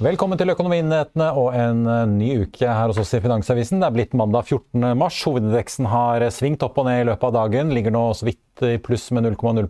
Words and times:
Velkommen 0.00 0.38
til 0.40 0.48
Økonominyhetene 0.48 1.26
og 1.36 1.50
en 1.52 1.82
eh, 1.84 2.06
ny 2.08 2.28
uke 2.46 2.64
her 2.64 2.88
hos 2.88 2.96
oss 3.02 3.10
i 3.12 3.18
Finansavisen. 3.20 3.82
Det 3.82 3.88
er 3.90 3.92
blitt 3.98 4.14
mandag 4.16 4.46
14. 4.48 4.94
mars. 4.96 5.18
Hovedindeksen 5.28 5.90
har 5.92 6.24
svingt 6.32 6.64
opp 6.64 6.80
og 6.80 6.86
ned 6.88 7.02
i 7.02 7.08
løpet 7.10 7.26
av 7.28 7.34
dagen. 7.36 7.74
Ligger 7.76 7.92
nå 7.92 8.06
så 8.16 8.30
vidt 8.30 8.64
i 8.64 8.78
pluss 8.80 9.10
med 9.12 9.28
0,0 9.28 9.68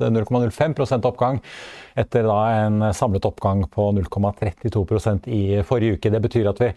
0,05% 0.00 1.08
oppgang 1.10 1.40
etter 1.98 2.26
en 2.30 2.90
samlet 2.94 3.26
oppgang 3.28 3.64
på 3.68 3.90
0,32% 3.98 5.28
i 5.28 5.62
forrige 5.66 5.98
uke. 5.98 6.12
Det 6.12 6.22
betyr 6.22 6.50
at 6.50 6.60
vi 6.62 6.70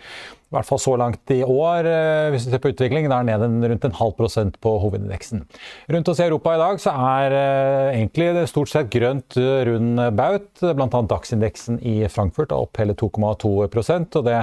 i 0.54 0.56
hvert 0.56 0.70
fall 0.70 0.82
så 0.82 0.92
langt 1.02 1.32
i 1.34 1.40
år, 1.42 1.88
eh, 1.90 2.28
hvis 2.30 2.44
vi 2.46 2.52
ser 2.54 2.62
på 2.62 2.70
utviklingen, 2.70 3.10
er 3.12 3.26
ned 3.26 3.42
en, 3.42 3.56
rundt 3.72 3.86
en 3.88 3.96
halv 3.98 4.14
prosent 4.20 4.60
på 4.62 4.76
hovedindeksen. 4.84 5.42
Rundt 5.90 6.12
oss 6.12 6.22
i 6.22 6.28
Europa 6.28 6.54
i 6.54 6.60
dag 6.62 6.82
så 6.84 6.94
er 6.94 7.34
eh, 7.34 7.96
egentlig 7.96 8.28
det 8.38 8.44
stort 8.52 8.70
sett 8.70 8.92
grønt 8.94 9.34
eh, 9.42 9.64
rund 9.66 9.98
baut. 10.14 10.52
Bl.a. 10.62 11.02
dagsindeksen 11.10 11.82
i 11.82 11.96
Frankfurt 12.14 12.54
er 12.54 12.68
opp 12.68 12.78
hele 12.78 12.94
2,2% 12.94 14.20
og 14.20 14.30
det 14.30 14.38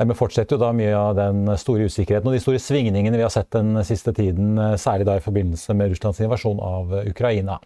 Dermed 0.00 0.18
fortsetter 0.18 0.56
jo 0.56 0.62
da 0.64 0.72
mye 0.74 0.98
av 0.98 1.14
den 1.14 1.46
store 1.60 1.86
usikkerheten 1.86 2.26
og 2.26 2.34
de 2.34 2.42
store 2.42 2.58
svingningene 2.62 3.20
vi 3.20 3.22
har 3.22 3.30
sett 3.30 3.52
den 3.54 3.76
siste 3.86 4.14
tiden, 4.16 4.56
særlig 4.80 5.06
da 5.06 5.18
i 5.18 5.22
forbindelse 5.22 5.76
med 5.78 5.92
Russlands 5.92 6.20
invasjon 6.24 6.58
av 6.64 6.94
Ukraina. 7.06 7.60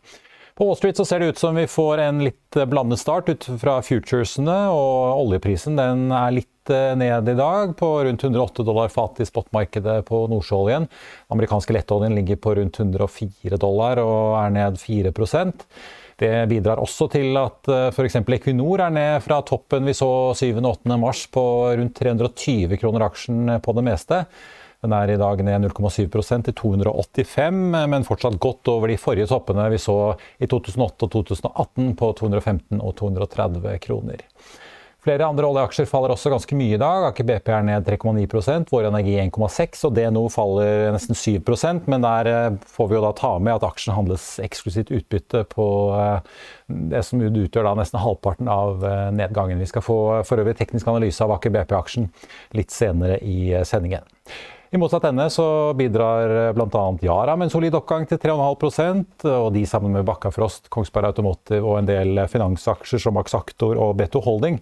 På 0.57 0.65
Wall 0.65 0.77
Street 0.79 0.97
så 0.97 1.05
ser 1.05 1.21
det 1.21 1.27
ut 1.35 1.39
som 1.39 1.55
vi 1.59 1.67
får 1.69 2.01
en 2.01 2.23
litt 2.25 2.57
blandet 2.71 3.03
start 3.03 3.29
ut 3.29 3.45
fra 3.61 3.75
futuresene, 3.85 4.55
og 4.73 5.19
oljeprisen 5.27 5.77
den 5.77 6.07
er 6.17 6.33
litt 6.33 6.73
eh, 6.73 6.95
ned 6.97 7.29
i 7.29 7.35
dag, 7.37 7.75
på 7.77 7.91
rundt 8.07 8.25
108 8.25 8.65
dollar 8.65 8.89
fat 8.89 9.21
i 9.21 9.29
spotmarkedet 9.29 9.99
på 10.09 10.23
nordsjøoljen. 10.33 10.89
Amerikanske 11.37 11.77
lettoljen 11.77 12.17
ligger 12.17 12.41
på 12.41 12.57
rundt 12.57 12.81
104 12.81 13.61
dollar 13.61 14.01
og 14.01 14.39
er 14.41 14.57
ned 14.57 14.81
4% 14.81 15.69
det 16.17 16.47
bidrar 16.49 16.81
også 16.81 17.11
til 17.13 17.37
at 17.37 17.69
f.eks. 17.93 18.15
Equinor 18.23 18.81
er 18.87 18.93
ned 18.95 19.19
fra 19.21 19.43
toppen 19.45 19.85
vi 19.85 19.93
så 19.93 20.33
7. 20.33 20.55
og 20.63 20.71
8. 20.71 20.97
mars 20.97 21.27
på 21.29 21.43
rundt 21.77 21.99
320 22.01 22.79
kroner 22.81 23.05
aksjen 23.05 23.59
på 23.61 23.75
det 23.77 23.85
meste. 23.85 24.23
Den 24.87 24.95
er 24.95 25.11
i 25.11 25.19
dag 25.19 25.41
ned 25.43 25.67
0,7% 25.67 26.47
til 26.47 26.55
285, 26.55 27.57
men 27.91 28.07
fortsatt 28.07 28.39
godt 28.39 28.71
over 28.71 28.93
de 28.93 29.01
forrige 29.03 29.27
toppene 29.27 29.67
vi 29.73 29.81
så 29.83 30.15
i 30.39 30.47
2008 30.47 31.09
og 31.09 31.13
2018 31.17 31.89
på 31.99 32.13
215 32.21 32.79
og 32.79 32.95
230 33.01 33.81
kroner. 33.83 34.23
Flere 35.07 35.27
andre 35.27 35.47
oljeaksjer 35.47 35.87
faller 35.87 36.11
også 36.15 36.31
ganske 36.33 36.57
mye 36.59 36.75
i 36.75 36.81
dag. 36.83 37.05
Aker 37.09 37.27
BP 37.27 37.51
er 37.55 37.67
ned 37.67 37.87
3,9% 37.87 38.73
Vår 38.75 38.89
Energi 38.89 39.13
1,6 39.23 39.85
og 39.87 39.93
DNO 39.95 40.23
faller 40.35 40.91
nesten 40.97 41.19
7% 41.19 41.87
Men 41.91 42.03
der 42.03 42.31
eh, 42.31 42.57
får 42.75 42.89
vi 42.91 42.99
jo 42.99 43.05
da 43.05 43.13
ta 43.15 43.31
med 43.39 43.55
at 43.55 43.67
aksjen 43.69 43.95
handles 43.95 44.25
eksklusivt 44.43 44.91
utbytte 44.95 45.45
på 45.53 45.69
eh, 45.95 46.35
det 46.91 47.05
som 47.07 47.23
utgjør 47.23 47.69
da 47.69 47.77
nesten 47.79 48.03
halvparten 48.03 48.51
av 48.51 48.83
eh, 48.83 49.07
nedgangen. 49.15 49.63
Vi 49.63 49.71
skal 49.71 49.87
få 49.87 50.01
for 50.27 50.43
øvrig 50.43 50.59
teknisk 50.59 50.91
analyse 50.91 51.23
av 51.23 51.37
Aker 51.39 51.55
BP-aksjen 51.55 52.11
litt 52.59 52.75
senere 52.75 53.23
i 53.23 53.55
sendingen. 53.63 54.03
I 54.71 54.79
motsatt 54.79 55.05
ende 55.05 55.29
så 55.31 55.73
bidrar 55.79 56.53
bl.a. 56.57 56.99
Yara 57.03 57.37
med 57.37 57.47
en 57.47 57.53
solid 57.53 57.75
oppgang 57.79 58.07
til 58.11 58.19
3,5% 58.19 59.27
og 59.31 59.51
de 59.55 59.63
sammen 59.69 59.95
med 59.95 60.07
Bakkafrost, 60.09 60.67
Kongsberg 60.75 61.13
Automotive 61.13 61.63
og 61.63 61.79
en 61.81 61.91
del 61.91 62.23
finansaksjer 62.31 63.05
som 63.07 63.21
Axactor 63.21 63.79
og 63.79 63.95
Beto 64.01 64.23
Holding 64.25 64.59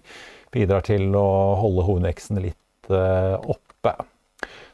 bidrar 0.53 0.85
til 0.85 1.09
å 1.17 1.27
holde 1.59 1.87
hovedveksten 1.87 2.39
litt 2.43 2.93
eh, 2.93 3.33
oppe. 3.41 3.95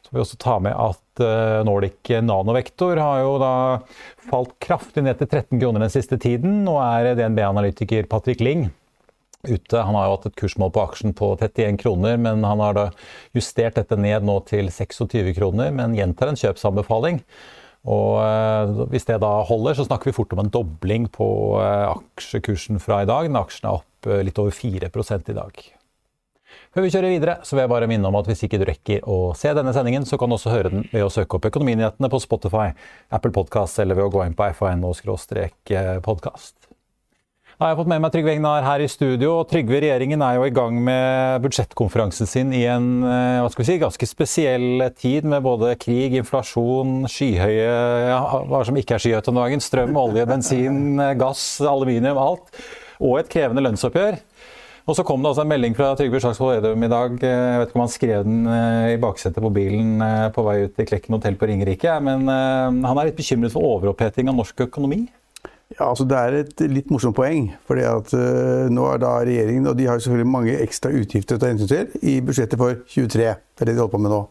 Så 0.02 0.12
vil 0.12 0.20
vi 0.20 0.24
også 0.26 0.40
ta 0.42 0.58
med 0.62 0.76
at 0.76 1.24
eh, 1.24 1.62
Nordic 1.66 2.12
Nanovektor 2.22 3.00
har 3.00 3.24
jo 3.24 3.32
da 3.40 3.54
falt 4.28 4.52
kraftig 4.62 5.06
ned 5.06 5.16
til 5.18 5.30
13 5.32 5.56
kroner 5.56 5.86
den 5.86 5.96
siste 5.96 6.20
tiden. 6.20 6.60
Nå 6.68 6.76
er 6.84 7.14
DNB-analytiker 7.16 8.06
Patrick 8.12 8.44
Ling 8.44 8.68
ute. 9.48 9.82
Han 9.82 9.96
har 9.98 10.06
jo 10.06 10.14
hatt 10.16 10.28
et 10.30 10.38
kursmål 10.38 10.70
på 10.74 10.84
aksjen 10.84 11.16
på 11.18 11.32
31 11.40 11.80
kroner, 11.82 12.20
men 12.20 12.44
han 12.46 12.62
har 12.62 12.78
da 12.78 12.86
justert 13.36 13.78
dette 13.78 13.98
ned 13.98 14.26
nå 14.26 14.38
til 14.48 14.70
26 14.70 15.34
kroner, 15.38 15.72
men 15.74 15.96
gjentar 15.98 16.30
en 16.30 16.38
kjøpsanbefaling. 16.38 17.22
Og 17.82 18.22
øh, 18.22 18.86
Hvis 18.92 19.08
det 19.08 19.18
da 19.24 19.32
holder, 19.42 19.74
så 19.74 19.88
snakker 19.88 20.10
vi 20.10 20.14
fort 20.14 20.32
om 20.32 20.44
en 20.44 20.52
dobling 20.54 21.08
på 21.10 21.58
øh, 21.58 21.96
aksjekursen 21.96 22.78
fra 22.80 23.02
i 23.02 23.08
dag. 23.10 23.26
Den 23.26 23.40
aksjen 23.40 23.68
er 23.68 23.80
opp 23.80 24.06
øh, 24.06 24.22
litt 24.22 24.38
over 24.38 24.54
4 24.54 24.86
i 24.86 25.34
dag. 25.34 25.52
Før 26.72 26.86
vi 26.86 26.92
kjører 26.92 27.12
videre, 27.12 27.34
så 27.44 27.56
vil 27.56 27.62
jeg 27.62 27.72
bare 27.72 27.86
minne 27.90 28.08
om 28.08 28.16
at 28.16 28.28
hvis 28.28 28.44
ikke 28.46 28.60
du 28.60 28.64
rekker 28.68 29.08
å 29.08 29.34
se 29.36 29.52
denne 29.52 29.74
sendingen, 29.76 30.06
så 30.08 30.16
kan 30.16 30.30
du 30.30 30.34
også 30.38 30.54
høre 30.54 30.70
den 30.72 30.86
ved 30.92 31.04
å 31.04 31.10
søke 31.12 31.36
opp 31.36 31.48
Økonominyhetene 31.50 32.08
på 32.12 32.22
Spotify, 32.22 32.68
Apple 33.12 33.32
Podkast 33.34 33.78
eller 33.82 33.98
ved 33.98 34.06
å 34.06 34.14
gå 34.14 34.20
inn 34.24 34.36
på 34.36 34.48
fano-podkast. 34.56 36.61
Har 37.62 37.70
jeg 37.70 37.76
fått 37.78 37.90
med 37.92 38.00
meg 38.02 38.10
Trygve 38.10 38.32
Egnar 38.32 38.64
her 38.66 38.82
i 38.82 38.88
studio. 38.90 39.36
og 39.38 39.44
Trygve 39.46 39.78
regjeringen 39.84 40.22
er 40.26 40.34
jo 40.34 40.46
i 40.48 40.50
gang 40.50 40.80
med 40.82 41.44
budsjettkonferansen 41.44 42.26
sin 42.26 42.50
i 42.58 42.64
en 42.66 43.04
eh, 43.06 43.38
hva 43.38 43.52
skal 43.52 43.62
vi 43.62 43.66
si, 43.68 43.76
ganske 43.78 44.08
spesiell 44.10 44.82
tid 44.98 45.28
med 45.30 45.44
både 45.44 45.76
krig, 45.78 46.16
inflasjon, 46.18 47.04
skyhøye 47.06 48.16
Hva 48.50 48.64
som 48.66 48.80
ikke 48.82 48.96
er 48.96 49.04
skyhøyt 49.04 49.30
om 49.30 49.38
dagen. 49.38 49.62
Strøm, 49.62 49.94
olje, 49.94 50.26
bensin, 50.26 50.98
gass, 51.22 51.44
aluminium, 51.62 52.18
alt. 52.18 52.50
Og 52.98 53.20
et 53.20 53.30
krevende 53.30 53.62
lønnsoppgjør. 53.62 54.18
Og 54.90 54.98
så 54.98 55.06
kom 55.06 55.22
det 55.22 55.30
altså 55.30 55.46
en 55.46 55.54
melding 55.54 55.78
fra 55.78 55.94
Trygve 55.94 56.18
Slagsvold 56.18 56.56
Vedum 56.56 56.82
i 56.82 56.90
dag. 56.90 57.14
Jeg 57.22 57.62
vet 57.62 57.70
ikke 57.70 57.78
om 57.78 57.86
han 57.86 57.94
skrev 57.94 58.26
den 58.26 58.44
eh, 58.58 58.90
i 58.96 59.00
baksetet 59.06 59.38
på 59.38 59.54
bilen 59.54 60.02
eh, 60.02 60.28
på 60.34 60.50
vei 60.50 60.64
ut 60.64 60.74
til 60.74 60.90
Klekken 60.90 61.14
hotell 61.14 61.38
på 61.38 61.54
Ringerike, 61.54 61.94
men 62.02 62.26
han 62.26 62.96
er 62.98 63.12
litt 63.12 63.22
bekymret 63.22 63.54
for 63.54 63.70
overoppheting 63.76 64.34
av 64.34 64.42
norsk 64.42 64.66
økonomi? 64.66 65.04
Ja, 65.78 65.88
altså 65.88 66.04
Det 66.04 66.18
er 66.18 66.38
et 66.42 66.62
litt 66.68 66.90
morsomt 66.92 67.16
poeng. 67.16 67.52
fordi 67.66 67.84
at 67.88 68.12
uh, 68.14 68.68
nå 68.72 68.86
er 68.92 68.98
da 69.02 69.12
regjeringen 69.24 69.66
Og 69.70 69.78
de 69.78 69.86
har 69.88 69.98
selvfølgelig 69.98 70.30
mange 70.30 70.58
ekstra 70.60 70.92
utgifter 70.92 71.38
å 71.38 71.42
ta 71.42 71.52
hensyn 71.52 71.70
til 71.70 71.94
i 72.02 72.20
budsjettet 72.20 72.60
for 72.60 72.82
23. 72.88 73.22
Det 73.22 73.64
er 73.64 73.70
det 73.70 73.76
de 73.76 73.80
holder 73.80 73.94
på 73.96 74.02
med 74.02 74.12
nå. 74.12 74.22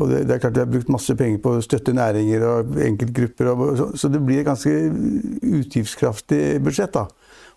Og 0.00 0.08
det, 0.08 0.22
det, 0.26 0.34
er 0.34 0.40
klart 0.40 0.54
De 0.54 0.62
har 0.64 0.70
brukt 0.72 0.92
masse 0.92 1.14
penger 1.16 1.40
på 1.44 1.56
å 1.56 1.64
støtte 1.64 1.92
næringer 1.96 2.44
og 2.48 2.78
enkeltgrupper. 2.80 3.50
Og, 3.52 3.64
så, 3.76 3.88
så, 3.96 4.12
det 4.12 4.22
blir 4.24 4.40
et 4.40 4.48
ganske 4.48 4.70
utgiftskraftig 5.60 6.62
budsjett. 6.64 6.94
da. 6.96 7.08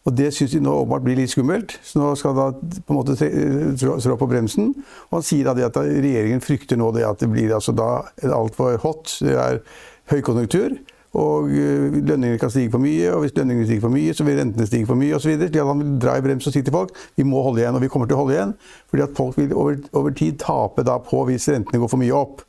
Og 0.06 0.18
Det 0.18 0.34
syns 0.36 0.52
de 0.54 0.62
nå 0.62 0.74
åpenbart 0.81 1.06
blir 1.06 1.19
litt 1.22 1.31
skummelt. 1.31 1.78
Så 1.84 2.02
nå 2.02 2.12
skal 2.19 2.36
da 2.38 2.50
på 2.52 2.94
en 2.94 3.00
måte 3.00 3.16
trå 3.80 4.18
på 4.19 4.30
bremsen. 4.30 4.74
Og 5.10 5.19
han 5.19 5.25
sier 5.25 5.48
da 5.48 5.56
det 5.58 5.69
at 5.69 5.80
regjeringen 5.80 6.44
frykter 6.44 6.80
nå 6.80 6.92
det 6.96 7.08
at 7.08 7.24
det 7.24 7.31
blir 7.31 7.56
altså 7.56 7.74
da 7.75 7.90
altfor 8.28 8.81
hot. 8.84 9.16
Det 9.24 9.40
er 9.40 9.64
høykonjunktur. 10.12 10.75
Og 11.16 11.52
eh, 11.52 11.96
lønningene 11.96 12.40
kan 12.42 12.52
stige 12.52 12.72
for 12.74 12.84
mye, 12.84 13.12
og 13.14 13.24
hvis 13.24 13.36
lønningene 13.38 13.68
stiger 13.70 13.86
for 13.86 13.94
mye, 13.94 14.16
så 14.16 14.26
vil 14.28 14.40
rentene 14.40 14.68
stige 14.68 14.88
for 14.90 15.00
mye 15.00 15.16
osv. 15.16 15.36
Slik 15.38 15.56
at 15.56 15.70
han 15.70 15.84
vil 15.84 15.94
dra 16.04 16.18
i 16.20 16.26
brems 16.26 16.50
og 16.50 16.56
si 16.56 16.64
til 16.66 16.76
folk 16.76 16.92
vi 17.16 17.28
må 17.28 17.44
holde 17.46 17.64
igjen, 17.64 17.78
og 17.78 17.84
vi 17.86 17.92
kommer 17.92 18.10
til 18.10 18.18
å 18.18 18.24
holde 18.24 18.36
igjen. 18.36 18.56
Fordi 18.92 19.06
at 19.06 19.16
folk 19.18 19.40
vil 19.40 19.56
over, 19.56 19.80
over 19.96 20.16
tid 20.18 20.42
tape 20.44 20.84
da 20.88 21.00
på 21.04 21.24
hvis 21.30 21.48
rentene 21.54 21.82
går 21.82 21.92
for 21.92 22.04
mye 22.04 22.16
opp. 22.18 22.44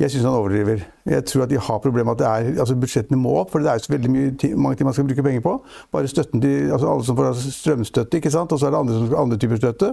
Jeg 0.00 0.14
syns 0.14 0.24
han 0.24 0.32
overdriver. 0.32 0.86
Jeg 1.12 1.24
tror 1.28 1.42
at 1.44 1.50
de 1.50 1.58
har 1.60 1.80
problemer 1.84 2.08
med 2.08 2.20
at 2.20 2.22
det 2.22 2.28
er, 2.54 2.60
altså 2.62 2.76
budsjettene 2.80 3.18
må 3.20 3.34
opp. 3.42 3.50
For 3.52 3.60
det 3.60 3.68
er 3.68 3.76
jo 3.80 3.84
så 3.84 3.92
veldig 3.92 4.12
mye, 4.14 4.30
mange 4.56 4.78
ting 4.78 4.88
man 4.88 4.96
skal 4.96 5.08
bruke 5.10 5.24
penger 5.26 5.42
på. 5.44 5.56
Bare 5.92 6.08
støtten 6.08 6.40
til 6.40 6.70
altså 6.72 6.88
Alle 6.88 7.04
som 7.04 7.18
får 7.18 7.42
strømstøtte, 7.58 8.16
ikke 8.16 8.32
sant. 8.32 8.54
Og 8.54 8.60
så 8.60 8.68
er 8.68 8.72
det 8.72 8.80
andre 8.80 8.96
som 8.96 9.10
ha 9.10 9.24
andre 9.26 9.40
typer 9.42 9.60
støtte. 9.60 9.90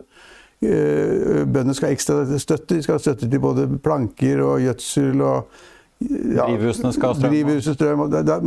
Eh, 0.63 1.43
Bøndene 1.43 1.75
skal 1.75 1.89
ha 1.89 1.97
ekstra 1.97 2.21
støtte. 2.39 2.77
De 2.77 2.85
skal 2.85 2.95
ha 2.95 3.03
støtte 3.03 3.27
til 3.27 3.43
både 3.43 3.67
planker 3.83 4.45
og 4.45 4.63
gjødsel 4.63 5.25
og 5.27 5.59
ja, 5.99 6.45
Drivhusene 6.45 6.91
skal 6.93 7.09
ha 7.09 7.17
strøm. 7.17 7.31
Drivhuset, 7.33 7.73
strøm 7.73 8.03
det, 8.11 8.21
det 8.27 8.37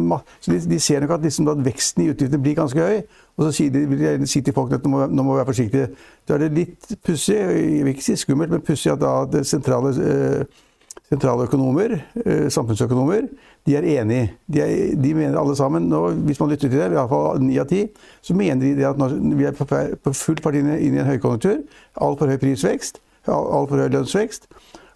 så 0.41 0.52
de, 0.52 0.61
de 0.70 0.79
ser 0.81 1.02
nok 1.02 1.17
at, 1.17 1.25
liksom, 1.26 1.49
at 1.50 1.64
veksten 1.67 2.05
i 2.05 2.08
utgiftene 2.12 2.43
blir 2.43 2.56
ganske 2.61 2.87
høy. 2.87 3.02
Og 3.37 3.47
så 3.47 3.52
sier 3.56 3.75
de, 3.75 3.85
vil 3.91 4.26
si 4.31 4.43
til 4.47 4.55
folk 4.55 4.75
at 4.76 4.87
nå 4.87 4.93
må, 4.93 5.05
nå 5.11 5.26
må 5.26 5.35
vi 5.35 5.41
være 5.41 5.50
forsiktige. 5.50 5.91
Da 6.29 6.37
er 6.37 6.44
det 6.44 6.50
litt 6.55 6.91
pussig, 7.02 7.38
jeg 7.41 7.85
vil 7.87 7.94
ikke 7.94 8.06
si 8.06 8.19
skummelt, 8.23 8.55
men 8.55 8.62
pussig 8.62 8.93
at 8.94 9.02
at 9.08 9.35
sentrale, 9.49 9.91
eh, 10.06 10.97
sentrale 11.11 11.49
økonomer, 11.50 11.97
eh, 12.23 12.47
samfunnsøkonomer, 12.55 13.26
de 13.67 13.76
er 13.76 13.88
enige. 13.99 14.31
De, 14.47 14.62
de 14.94 15.14
mener 15.14 15.38
alle 15.41 15.56
sammen, 15.58 15.91
nå, 15.91 16.06
hvis 16.29 16.41
man 16.41 16.52
lytter 16.52 16.69
til 16.69 16.79
det, 16.79 16.87
i 16.93 16.99
hvert 17.00 17.11
fall 17.11 17.43
ni 17.43 17.58
av 17.58 17.67
ti, 17.70 17.87
så 18.23 18.37
mener 18.37 18.62
de 18.62 18.76
det 18.79 18.91
at 18.93 19.00
når 19.00 19.19
vi 19.35 19.50
er 19.50 19.58
på, 19.58 19.67
på 19.67 20.14
fullt 20.17 20.44
fart 20.44 20.55
i 20.55 20.62
inn 20.62 20.94
i 20.94 21.02
en 21.02 21.11
høykonjunktur, 21.11 21.64
altfor 21.99 22.31
høy 22.31 22.38
prisvekst, 22.38 23.02
altfor 23.26 23.82
høy 23.82 23.91
lønnsvekst, 23.91 24.47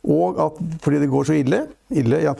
og 0.04 0.40
at 0.42 0.58
fordi 0.84 0.98
det 1.00 1.08
går 1.08 1.24
så 1.24 1.36
ille, 1.40 1.60
ille 1.96 2.18
ja, 2.20 2.34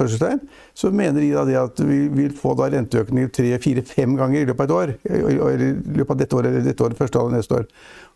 så 0.75 0.91
mener 0.93 1.21
de 1.21 1.57
at 1.57 1.81
vi 1.81 2.01
vil 2.13 2.35
få 2.37 2.53
da 2.59 2.69
renteøkninger 2.75 3.31
tre, 3.33 3.53
fire, 3.59 3.83
fem 3.89 4.17
ganger 4.17 4.43
i 4.43 4.49
løpet 4.51 4.61
av 4.61 4.67
et 4.67 4.75
år. 4.77 4.93
I 5.09 5.71
løpet 5.97 6.11
av 6.11 6.19
dette 6.21 6.37
året 6.37 6.51
eller 6.51 6.67
dette 6.67 6.85
året, 6.85 6.99
første 6.99 7.19
halvår 7.19 7.37
neste 7.39 7.61
år. 7.61 7.71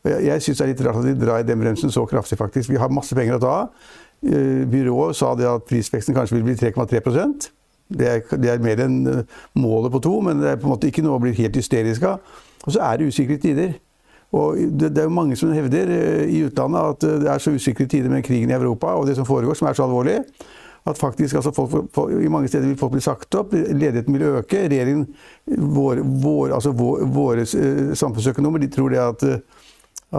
Og 0.04 0.10
jeg 0.10 0.26
jeg 0.28 0.44
syns 0.44 0.58
det 0.58 0.66
er 0.66 0.72
litt 0.74 0.82
rart 0.84 1.00
at 1.00 1.08
de 1.08 1.14
drar 1.18 1.40
i 1.40 1.48
den 1.48 1.60
bremsen 1.60 1.90
så 1.94 2.04
kraftig, 2.06 2.38
faktisk. 2.38 2.70
Vi 2.70 2.76
har 2.76 2.92
masse 2.92 3.16
penger 3.16 3.38
å 3.38 3.42
ta 3.42 3.54
av. 3.62 3.88
Eh, 4.20 4.66
Byrået 4.68 5.16
sa 5.16 5.32
det 5.38 5.48
at 5.48 5.64
prisveksten 5.68 6.16
kanskje 6.16 6.36
vil 6.36 6.50
bli 6.50 6.58
3,3 6.58 7.00
det 7.88 8.08
er, 8.08 8.36
det 8.36 8.50
er 8.52 8.60
mer 8.60 8.80
enn 8.84 8.96
eh, 9.08 9.36
målet 9.56 9.92
på 9.94 10.00
to, 10.04 10.18
men 10.20 10.42
det 10.42 10.50
er 10.50 10.58
på 10.60 10.68
en 10.68 10.74
måte 10.74 10.90
ikke 10.90 11.04
noe 11.06 11.16
å 11.16 11.22
bli 11.22 11.32
helt 11.38 11.56
hysterisk 11.56 12.04
av. 12.04 12.40
Og 12.66 12.74
så 12.74 12.82
er 12.84 12.98
det 12.98 13.08
usikre 13.08 13.38
tider. 13.40 13.78
Og 14.36 14.56
det, 14.56 14.90
det 14.92 15.02
er 15.02 15.08
jo 15.08 15.16
mange 15.16 15.36
som 15.40 15.52
hevder 15.56 15.88
eh, 15.88 16.28
i 16.28 16.42
utlandet 16.44 16.92
at 16.92 17.04
eh, 17.08 17.20
det 17.22 17.30
er 17.32 17.40
så 17.40 17.54
usikre 17.54 17.86
tider 17.88 18.12
med 18.12 18.24
krigen 18.26 18.50
i 18.50 18.56
Europa 18.56 18.92
og 18.98 19.06
det 19.08 19.16
som 19.16 19.26
foregår, 19.26 19.56
som 19.56 19.68
er 19.70 19.78
så 19.78 19.86
alvorlig, 19.86 20.18
at 20.88 21.00
faktisk 21.00 21.38
altså 21.40 21.52
folk, 21.56 21.88
folk, 21.94 22.12
i 22.12 22.28
mange 22.32 22.48
steder 22.48 22.68
vil 22.68 22.76
folk 22.78 22.92
bli 22.92 23.00
sagt 23.04 23.34
opp, 23.40 23.54
ledigheten 23.54 24.14
vil 24.14 24.26
øke. 24.28 24.66
Regjeringen, 24.68 25.06
vår, 25.56 26.02
vår, 26.22 26.52
altså 26.58 26.74
vår, 26.76 27.06
våre 27.14 27.46
eh, 27.46 27.96
samfunnsøkonomer 27.96 28.60
de 28.64 28.70
tror 28.72 28.92
det 28.92 29.00
at, 29.00 29.26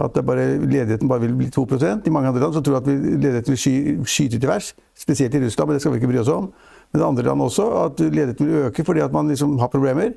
at 0.02 0.20
bare, 0.26 0.50
ledigheten 0.58 1.08
bare 1.08 1.26
vil 1.28 1.38
bli 1.38 1.50
2 1.54 1.68
I 2.06 2.10
mange 2.10 2.28
andre 2.28 2.40
land 2.40 2.54
så 2.54 2.60
tror 2.60 2.80
de 2.80 2.92
at 2.92 3.06
ledigheten 3.22 3.54
vil 3.54 3.58
sky, 3.58 3.96
skyte 4.04 4.38
til 4.38 4.48
værs, 4.48 4.74
spesielt 4.98 5.34
i 5.34 5.44
Russland, 5.44 5.68
men 5.68 5.74
det 5.74 5.82
skal 5.82 5.92
vi 5.92 6.02
ikke 6.02 6.12
bry 6.12 6.18
oss 6.18 6.34
om. 6.34 6.52
Men 6.92 7.02
i 7.02 7.04
andre 7.06 7.22
land 7.22 7.42
også, 7.42 7.70
at 7.84 8.00
ledigheten 8.00 8.46
vil 8.46 8.54
øke 8.66 8.84
fordi 8.84 9.00
at 9.00 9.12
man 9.12 9.28
liksom 9.28 9.58
har 9.58 9.70
problemer. 9.70 10.10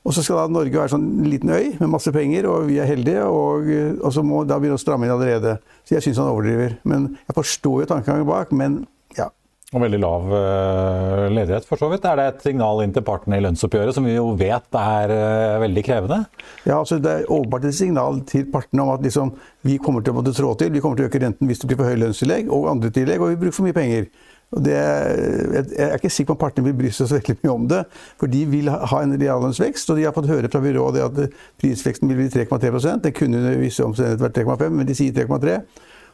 Og 0.00 0.14
så 0.16 0.22
skal 0.24 0.38
da 0.40 0.52
Norge 0.52 0.78
være 0.78 0.94
sånn 0.94 1.08
en 1.20 1.28
liten 1.28 1.50
øy 1.52 1.74
med 1.80 1.90
masse 1.92 2.12
penger, 2.14 2.48
og 2.48 2.70
vi 2.70 2.78
er 2.80 2.88
heldige. 2.88 3.26
Og, 3.28 3.68
og 4.00 4.14
så 4.16 4.24
må 4.24 4.44
da 4.48 4.56
begynne 4.60 4.78
å 4.78 4.80
stramme 4.80 5.06
inn 5.06 5.12
allerede. 5.12 5.58
Så 5.84 5.98
jeg 5.98 6.06
syns 6.06 6.22
han 6.22 6.30
overdriver. 6.32 6.78
Men 6.88 7.10
jeg 7.18 7.36
forstår 7.36 7.82
jo 7.82 7.90
tankegangen 7.90 8.28
bak, 8.28 8.54
men 8.56 8.80
ja. 9.18 9.28
Og 9.70 9.84
veldig 9.84 10.00
lav 10.02 10.32
eh, 10.34 11.26
ledighet, 11.30 11.66
for 11.68 11.78
så 11.78 11.90
vidt. 11.92 12.08
Er 12.08 12.16
det 12.18 12.24
et 12.30 12.48
signal 12.48 12.80
inn 12.82 12.94
til 12.96 13.04
partene 13.06 13.38
i 13.38 13.44
lønnsoppgjøret, 13.44 13.94
som 13.94 14.08
vi 14.08 14.16
jo 14.16 14.32
vet 14.40 14.80
er 14.80 15.12
eh, 15.14 15.58
veldig 15.62 15.84
krevende? 15.86 16.18
Ja, 16.64 16.80
altså 16.80 16.98
Det 16.98 17.12
er 17.12 17.30
åpenbart 17.30 17.68
et 17.68 17.76
signal 17.78 18.18
til 18.26 18.48
partene 18.50 18.82
om 18.82 18.96
at 18.96 19.04
liksom, 19.06 19.36
vi 19.68 19.76
kommer 19.84 20.02
til 20.02 20.16
å 20.16 20.18
måtte 20.18 20.34
trå 20.34 20.56
til. 20.58 20.72
Vi 20.74 20.82
kommer 20.82 20.98
til 20.98 21.06
å 21.06 21.12
øke 21.12 21.22
renten 21.22 21.46
hvis 21.50 21.62
det 21.62 21.70
blir 21.70 21.78
for 21.78 21.92
høy 21.92 22.00
lønnstillegg 22.00 22.50
og 22.50 22.66
andre 22.72 22.90
tillegg, 22.96 23.22
og 23.22 23.34
vi 23.34 23.40
bruker 23.44 23.60
for 23.60 23.68
mye 23.68 23.76
penger. 23.76 24.10
Det, 24.50 24.74
jeg 24.74 25.84
er 25.84 25.92
ikke 25.94 26.10
sikker 26.10 26.32
på 26.32 26.34
om 26.34 26.40
partene 26.40 26.66
vil 26.66 26.74
bry 26.80 26.88
seg 26.90 27.06
så 27.06 27.20
veldig 27.20 27.36
mye 27.44 27.52
om 27.52 27.68
det. 27.70 27.84
For 28.18 28.32
de 28.32 28.40
vil 28.50 28.70
ha 28.72 29.02
en 29.04 29.14
reallønnsvekst, 29.14 29.92
og 29.92 30.00
de 30.00 30.08
har 30.08 30.16
fått 30.16 30.30
høre 30.30 30.50
fra 30.50 30.62
byrået 30.64 31.04
at 31.04 31.38
prisveksten 31.62 32.10
vil 32.10 32.18
bli 32.18 32.32
3,3 32.34 32.96
Det 33.04 33.14
kunne 33.14 33.38
under 33.38 33.60
visse 33.60 33.84
omstendigheter 33.84 34.26
vært 34.26 34.42
3,5, 34.42 34.74
men 34.74 34.90
de 34.90 34.98
sier 34.98 35.14
3,3 35.14 35.60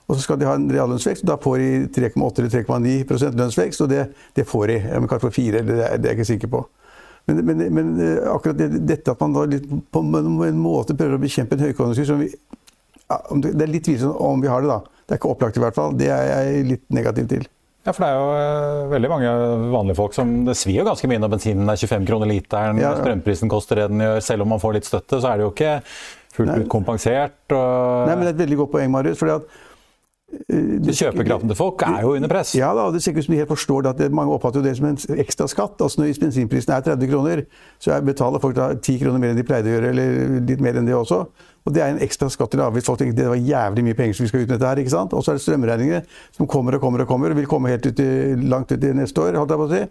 og 0.07 0.15
så 0.15 0.23
skal 0.23 0.39
de 0.39 0.47
ha 0.47 0.55
en 0.55 0.69
reallønnsvekst, 0.71 1.25
og 1.25 1.31
da 1.33 1.37
får 1.43 1.57
de 1.59 1.71
3,8 1.97 2.43
eller 2.43 2.53
3,9% 2.53 3.39
lønnsvekst, 3.41 3.81
og 3.83 3.89
det, 3.91 4.05
det 4.37 4.45
får 4.47 4.67
de. 4.71 4.77
Men 4.93 5.09
kanskje 5.11 5.33
4, 5.35 5.63
eller 5.63 5.81
det 5.81 5.87
er, 5.87 5.97
det 5.97 6.11
er 6.11 6.13
jeg 6.13 6.19
ikke 6.21 6.29
sikker 6.29 6.53
på. 6.53 6.61
Men, 7.27 7.41
men, 7.49 7.65
men 7.75 7.89
eh, 7.99 8.21
akkurat 8.31 8.59
det, 8.59 8.85
dette 8.87 9.11
at 9.11 9.25
man 9.25 9.35
da 9.35 9.59
på 9.91 10.03
en 10.47 10.61
måte 10.63 10.95
prøver 10.95 11.19
å 11.19 11.23
bekjempe 11.25 11.59
en 11.59 11.65
høykonjunktur 11.67 12.07
som 12.07 12.23
vi 12.23 12.31
ja, 12.31 13.19
det 13.43 13.63
er 13.63 13.71
litt 13.71 13.87
tvilsomt 13.87 14.19
om 14.23 14.41
vi 14.43 14.51
har 14.51 14.63
det, 14.63 14.71
da. 14.71 15.03
Det 15.07 15.15
er 15.15 15.21
ikke 15.21 15.35
opplagt 15.35 15.59
i 15.59 15.63
hvert 15.63 15.77
fall. 15.77 15.93
Det 15.99 16.09
er 16.11 16.31
jeg 16.31 16.65
litt 16.71 16.87
negativ 16.95 17.29
til. 17.31 17.45
Ja, 17.87 17.93
for 17.95 18.03
det 18.03 18.09
er 18.11 18.17
jo 18.19 18.31
eh, 18.35 18.89
veldig 18.91 19.11
mange 19.13 19.33
vanlige 19.71 19.97
folk 20.01 20.15
som 20.17 20.31
Det 20.49 20.57
svir 20.59 20.81
jo 20.81 20.87
ganske 20.89 21.07
mye 21.11 21.21
når 21.23 21.31
bensinen 21.37 21.69
er 21.71 21.79
25 21.79 22.07
kroner 22.09 22.27
literen, 22.33 22.81
Ja, 22.83 22.91
ja. 22.91 22.99
strømprisen 22.99 23.53
koster 23.53 23.79
det 23.79 23.89
den 23.93 24.03
gjør. 24.03 24.19
Selv 24.27 24.43
om 24.43 24.51
man 24.57 24.63
får 24.63 24.75
litt 24.81 24.89
støtte, 24.89 25.21
så 25.23 25.31
er 25.31 25.39
det 25.39 25.47
jo 25.47 25.53
ikke 25.55 25.77
fullt 26.37 26.57
ut 26.65 26.69
kompensert. 26.73 27.39
Og 27.55 28.09
Nei, 28.11 28.17
men 28.17 28.27
det 28.27 28.33
er 28.33 28.37
et 28.37 28.43
veldig 28.43 28.59
godt 28.65 28.75
poeng, 28.75 28.91
Marius. 28.93 29.19
fordi 29.23 29.37
at 29.39 29.47
det- 30.49 30.95
kjøpekraften 30.97 31.49
til 31.49 31.57
folk 31.57 31.83
er 31.83 32.03
jo 32.03 32.15
under 32.15 32.29
press. 32.29 32.55
Ja 32.55 32.75
da, 32.75 32.91
det 32.91 33.03
ser 33.03 33.13
ikke 33.13 33.19
ut 33.19 33.25
som 33.29 33.35
de 33.35 33.39
helt 33.41 33.49
forstår 33.51 33.83
det. 33.83 34.01
at 34.07 34.13
Mange 34.13 34.33
oppfatter 34.33 34.61
jo 34.61 34.67
det 34.69 34.77
som 34.77 34.87
en 34.87 34.97
ekstra 34.97 35.49
skatt. 35.49 35.81
Altså 35.81 35.99
Når 36.01 36.19
bensinprisen 36.21 36.73
er 36.77 36.81
30 36.81 37.09
kroner, 37.11 37.45
så 37.81 37.93
er- 37.97 38.01
betaler 38.07 38.41
folk 38.41 38.55
da 38.55 38.75
10 38.75 38.99
kroner 39.01 39.19
mer 39.19 39.31
enn 39.31 39.37
de 39.37 39.43
pleide 39.45 39.67
å 39.67 39.75
gjøre, 39.81 39.89
eller 39.91 40.41
litt 40.47 40.61
mer 40.61 40.75
enn 40.75 40.87
det 40.87 40.95
også. 40.95 41.27
Og 41.67 41.73
det 41.75 41.83
er 41.83 41.89
en 41.91 41.99
ekstra 41.99 42.29
skatt 42.31 42.55
eller 42.55 42.71
avgift. 42.71 42.87
Folk 42.87 42.99
tenker 43.01 43.17
det 43.17 43.27
var 43.27 43.37
jævlig 43.37 43.83
mye 43.85 43.95
penger 43.97 44.15
som 44.15 44.25
vi 44.25 44.29
skal 44.29 44.41
ut 44.41 44.49
med 44.49 44.59
dette 44.61 44.69
her. 44.69 44.77
ikke 44.77 44.91
sant? 44.91 45.13
Og 45.13 45.25
så 45.25 45.31
er 45.31 45.35
det 45.35 45.43
strømregninger 45.43 46.05
som 46.37 46.47
kommer 46.47 46.75
og 46.75 46.81
kommer 46.81 47.01
og 47.01 47.09
kommer, 47.09 47.31
og 47.31 47.37
vil 47.37 47.47
komme 47.47 47.69
helt 47.69 47.87
ut 47.87 47.99
i, 47.99 48.35
langt 48.37 48.71
ut 48.71 48.85
i 48.85 48.93
neste 48.93 49.19
år, 49.19 49.35
holdt 49.35 49.51
jeg 49.51 49.59
på 49.59 49.67
å 49.67 49.73
si. 49.75 49.89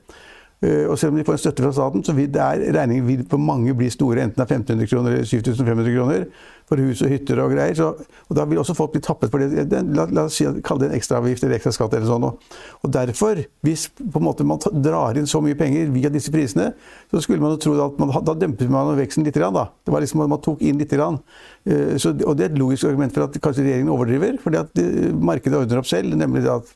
Eh, 0.63 0.86
Og 0.90 0.98
selv 1.00 1.12
om 1.13 1.18
de 1.19 1.25
får 1.28 1.34
en 1.36 1.44
støtte 1.44 1.63
fra 1.63 1.72
staten, 1.75 2.04
så 2.04 2.13
vil 2.16 2.31
det 2.31 2.42
er, 2.42 2.66
regningen 2.74 3.07
vil 3.07 3.24
for 3.30 3.42
mange 3.42 3.74
bli 3.75 3.90
store. 3.92 4.24
Enten 4.24 4.40
det 4.40 4.46
er 4.46 4.56
1500 4.56 4.88
kroner 4.92 5.16
eller 5.16 5.28
7500 5.28 5.96
kroner 5.96 6.28
for 6.66 6.81
hus 6.81 7.02
og 7.06 7.12
hytter 7.12 7.42
og 7.44 7.52
greier. 7.54 7.75
Så, 7.78 7.92
og 8.30 8.38
da 8.38 8.46
vil 8.50 8.62
også 8.62 8.75
folk 8.78 8.94
bli 8.96 9.02
tappet 9.06 9.34
for 9.34 9.44
det. 9.44 9.66
La, 9.96 10.07
la 10.10 10.25
oss 10.25 10.40
si, 10.40 10.48
kalle 10.66 10.86
det 10.86 10.90
en 10.90 10.98
ekstraavgift 10.98 11.46
eller 11.46 11.60
ekstra 11.60 11.75
skatt 11.75 11.94
eller 11.98 12.10
sånn. 12.10 12.28
Og, 12.30 12.88
derfor, 12.96 13.44
hvis 13.66 13.88
måte 14.16 14.48
man 14.48 14.63
drar 14.81 15.19
inn 15.19 15.30
så 15.30 15.44
mye 15.46 15.57
penger 15.60 15.92
via 15.94 16.10
disse 16.13 16.34
prisene, 16.34 16.72
så 17.12 17.22
skulle 17.22 17.44
man 17.44 17.56
jo 17.56 17.62
tro 17.68 17.75
at 17.86 18.00
man, 18.02 18.16
da 18.25 18.38
dempet 18.46 18.72
man 18.72 18.96
veksten 18.98 19.28
litt. 19.28 19.36
Da. 19.36 19.68
Det 19.86 19.94
var 19.94 20.02
liksom 20.02 20.24
at 20.24 20.31
Man 20.31 20.42
tok 20.42 20.63
inn 20.66 20.80
litt. 20.81 20.94
Eh, 20.96 21.98
Så, 22.02 22.16
og 22.25 22.38
det 22.38 22.48
er 22.48 22.54
et 22.54 22.60
logisk 22.60 22.88
argument 22.90 23.13
for 23.13 23.28
at 23.28 23.38
kanskje 23.42 23.68
regjeringen 23.68 23.94
overdriver. 23.94 24.40
fordi 24.42 24.57
at 24.63 24.81
eh, 24.81 25.12
markedet 25.13 25.60
ordner 25.60 25.84
opp 25.84 25.90
selv. 25.92 26.16
nemlig 26.16 26.48
at 26.50 26.72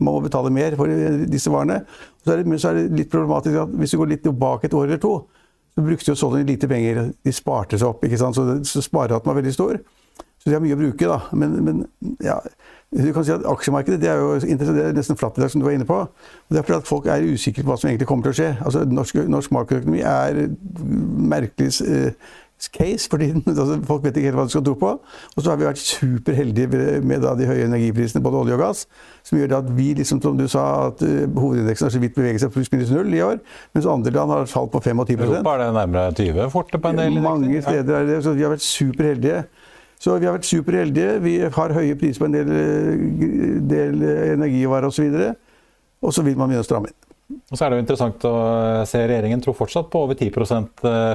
man 0.00 0.16
må 0.16 0.24
betale 0.24 0.52
mer 0.54 0.76
for 0.78 0.90
disse 1.30 1.52
varene. 1.52 1.82
Så 2.24 2.32
det, 2.32 2.48
men 2.48 2.60
så 2.60 2.72
er 2.72 2.80
det 2.80 2.98
litt 3.02 3.12
problematisk 3.12 3.62
at 3.62 3.76
hvis 3.80 3.94
du 3.94 4.00
går 4.00 4.12
litt 4.14 4.24
tilbake 4.26 4.68
et 4.68 4.76
år 4.76 4.88
eller 4.88 5.00
to, 5.02 5.14
så 5.74 5.84
brukte 5.86 6.10
jo 6.10 6.18
Sony 6.18 6.42
lite 6.48 6.68
penger. 6.68 7.06
De 7.24 7.34
sparte 7.34 7.78
seg 7.78 7.92
opp, 7.92 8.04
ikke 8.04 8.18
sant? 8.20 8.36
så, 8.36 8.46
så 8.66 8.82
spareraten 8.84 9.30
var 9.30 9.38
veldig 9.38 9.54
stor. 9.54 9.80
Så 10.40 10.48
de 10.48 10.56
har 10.56 10.62
mye 10.64 10.76
å 10.76 10.80
bruke, 10.80 11.04
da. 11.04 11.18
Men, 11.36 11.56
men 11.66 11.82
ja, 12.24 12.38
du 12.96 13.10
kan 13.14 13.26
si 13.26 13.32
at 13.34 13.44
aksjemarkedet 13.46 14.00
det 14.02 14.08
er 14.10 14.22
jo 14.22 14.38
det 14.40 14.68
er 14.86 14.94
nesten 14.96 15.18
flatt 15.20 15.36
i 15.36 15.44
dag, 15.44 15.50
som 15.52 15.60
du 15.60 15.66
var 15.68 15.76
inne 15.76 15.86
på. 15.88 15.98
Og 16.00 16.54
det 16.54 16.62
er 16.62 16.66
fordi 16.66 16.78
at 16.80 16.88
folk 16.88 17.08
er 17.12 17.26
usikre 17.28 17.62
på 17.62 17.70
hva 17.70 17.76
som 17.78 17.90
egentlig 17.90 18.08
kommer 18.08 18.26
til 18.26 18.32
å 18.32 18.38
skje. 18.38 18.48
Altså, 18.64 18.86
norsk, 18.88 19.20
norsk 19.30 19.52
makroøkonomi 19.54 20.00
er 20.00 20.40
merkelig 21.34 21.74
eh, 21.84 22.32
case 22.68 23.08
fordi. 23.10 23.32
Altså, 23.60 23.80
folk 23.84 24.04
vet 24.04 24.16
ikke 24.16 24.30
helt 24.30 24.38
hva 24.38 24.44
de 24.44 24.52
skal 24.54 24.64
tro 24.64 24.74
på. 24.74 24.90
Og 25.36 25.42
så 25.42 25.50
har 25.50 25.56
vi 25.60 25.66
vært 25.66 25.80
superheldige 25.82 27.00
med, 27.02 27.24
de 27.38 27.46
høye 27.46 27.64
energiprisene, 27.64 28.22
både 28.22 28.36
olje 28.36 28.56
og 28.56 28.62
gass, 28.62 28.84
som 29.26 29.38
gjør 29.38 29.50
det 29.52 29.56
at 29.56 29.72
vi, 29.76 29.88
liksom, 29.98 30.22
som 30.22 30.38
du 30.38 30.46
sa, 30.48 30.64
at 30.88 31.02
uh, 31.02 31.40
hovedindeksen 31.40 31.86
har 31.86 31.94
så 31.94 32.02
vidt 32.02 32.14
beveget 32.16 32.44
seg 32.44 32.52
pluss 32.54 32.72
minus 32.72 32.92
null 32.94 33.14
i 33.14 33.22
år, 33.24 33.40
mens 33.74 33.88
andre 33.90 34.14
land 34.14 34.32
har 34.34 34.48
falt 34.50 34.72
på 34.72 34.80
5 34.84 35.02
og 35.04 35.08
10 35.08 35.18
Europa 35.20 35.56
er 35.56 35.64
det 35.64 35.74
nærmere 35.74 36.14
20 36.16 36.50
forte 36.50 36.80
på 36.80 36.92
en 36.92 37.02
del 37.02 37.20
mange 37.22 37.62
steder 37.62 38.00
er 38.00 38.08
det, 38.08 38.22
så 38.24 38.32
vi 38.36 38.46
har 38.46 38.54
vært 38.54 38.64
superheldige. 38.64 39.44
Så 40.00 40.16
vi 40.16 40.24
har 40.24 40.32
vært 40.38 40.48
superheldige. 40.48 41.18
Vi 41.20 41.34
har 41.44 41.74
høye 41.76 41.96
priser 42.00 42.22
på 42.22 42.30
en 42.30 42.36
del, 42.38 42.50
eh, 42.56 43.58
del 43.68 44.02
energivarer 44.32 44.88
osv. 44.88 45.04
Og, 45.04 45.12
så 45.12 45.34
og 46.00 46.14
så 46.16 46.24
vil 46.24 46.38
man 46.38 46.48
begynne 46.48 46.64
å 46.64 46.68
stramme 46.68 46.88
inn. 46.88 46.99
Og 47.30 47.58
så 47.58 47.64
er 47.64 47.72
det 47.72 47.78
jo 47.78 47.84
interessant 47.84 48.24
å 48.26 48.34
se 48.88 49.00
regjeringen 49.02 49.42
tror 49.44 49.56
fortsatt 49.58 49.88
på 49.92 50.02
over 50.06 50.18
10 50.18 50.30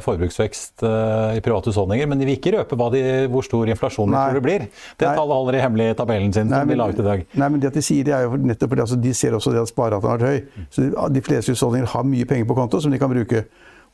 forbruksvekst 0.05 0.86
eh, 0.88 1.38
i 1.39 1.43
private 1.43 1.72
husholdninger, 1.72 2.10
men 2.12 2.22
de 2.22 2.27
vil 2.29 2.39
ikke 2.39 2.55
røpe 2.57 2.79
de, 2.95 3.03
hvor 3.31 3.45
stor 3.48 3.72
inflasjonen 3.72 4.15
Nei. 4.15 4.24
tror 4.29 4.39
det 4.39 4.45
blir. 4.45 4.65
Det 5.00 5.10
Nei. 5.10 5.15
tallet 5.19 5.39
holder 5.39 5.57
de 5.57 5.63
hemmelig 5.65 5.89
i 5.91 5.98
tabellen 6.00 6.34
sin 6.36 6.51
som 6.51 6.72
de 6.72 6.79
la 6.79 6.89
ut 6.91 7.00
i 7.00 7.07
dag. 7.07 7.25
nei, 7.34 7.50
men 7.50 7.62
det 7.63 7.72
at 7.72 7.79
de 7.79 7.86
sier 7.86 8.07
det 8.07 8.15
er 8.15 8.27
jo 8.27 8.39
nettopp 8.39 8.74
fordi 8.74 8.86
altså, 8.88 9.00
de 9.05 9.13
ser 9.17 9.38
også 9.38 9.53
det 9.55 9.63
at 9.63 9.72
spareraten 9.72 10.10
har 10.10 10.19
vært 10.19 10.27
høy. 10.31 10.65
Så 10.72 10.86
de, 10.86 10.91
de 11.15 11.24
fleste 11.25 11.55
husholdninger 11.55 11.93
har 11.95 12.07
mye 12.07 12.27
penger 12.29 12.50
på 12.50 12.57
konto 12.57 12.81
som 12.84 12.93
de 12.93 13.01
kan 13.01 13.12
bruke. 13.12 13.45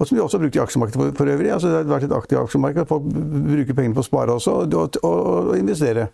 Og 0.02 0.08
som 0.08 0.18
de 0.18 0.24
også 0.24 0.38
har 0.40 0.46
brukt 0.46 0.58
i 0.58 0.64
aksjemarkedet 0.64 0.98
for, 0.98 1.18
for 1.20 1.30
øvrig. 1.30 1.52
Altså, 1.54 1.70
det 1.70 1.84
har 1.84 1.92
vært 1.92 2.08
et 2.10 2.18
aktivt 2.18 2.42
aksjemarked. 2.42 2.88
Folk 2.90 3.06
bruker 3.12 3.78
pengene 3.78 3.98
på 3.98 4.02
å 4.02 4.08
spare 4.08 4.34
også, 4.34 4.56
og, 4.66 4.98
og, 5.04 5.20
og 5.52 5.54
investere. 5.60 6.08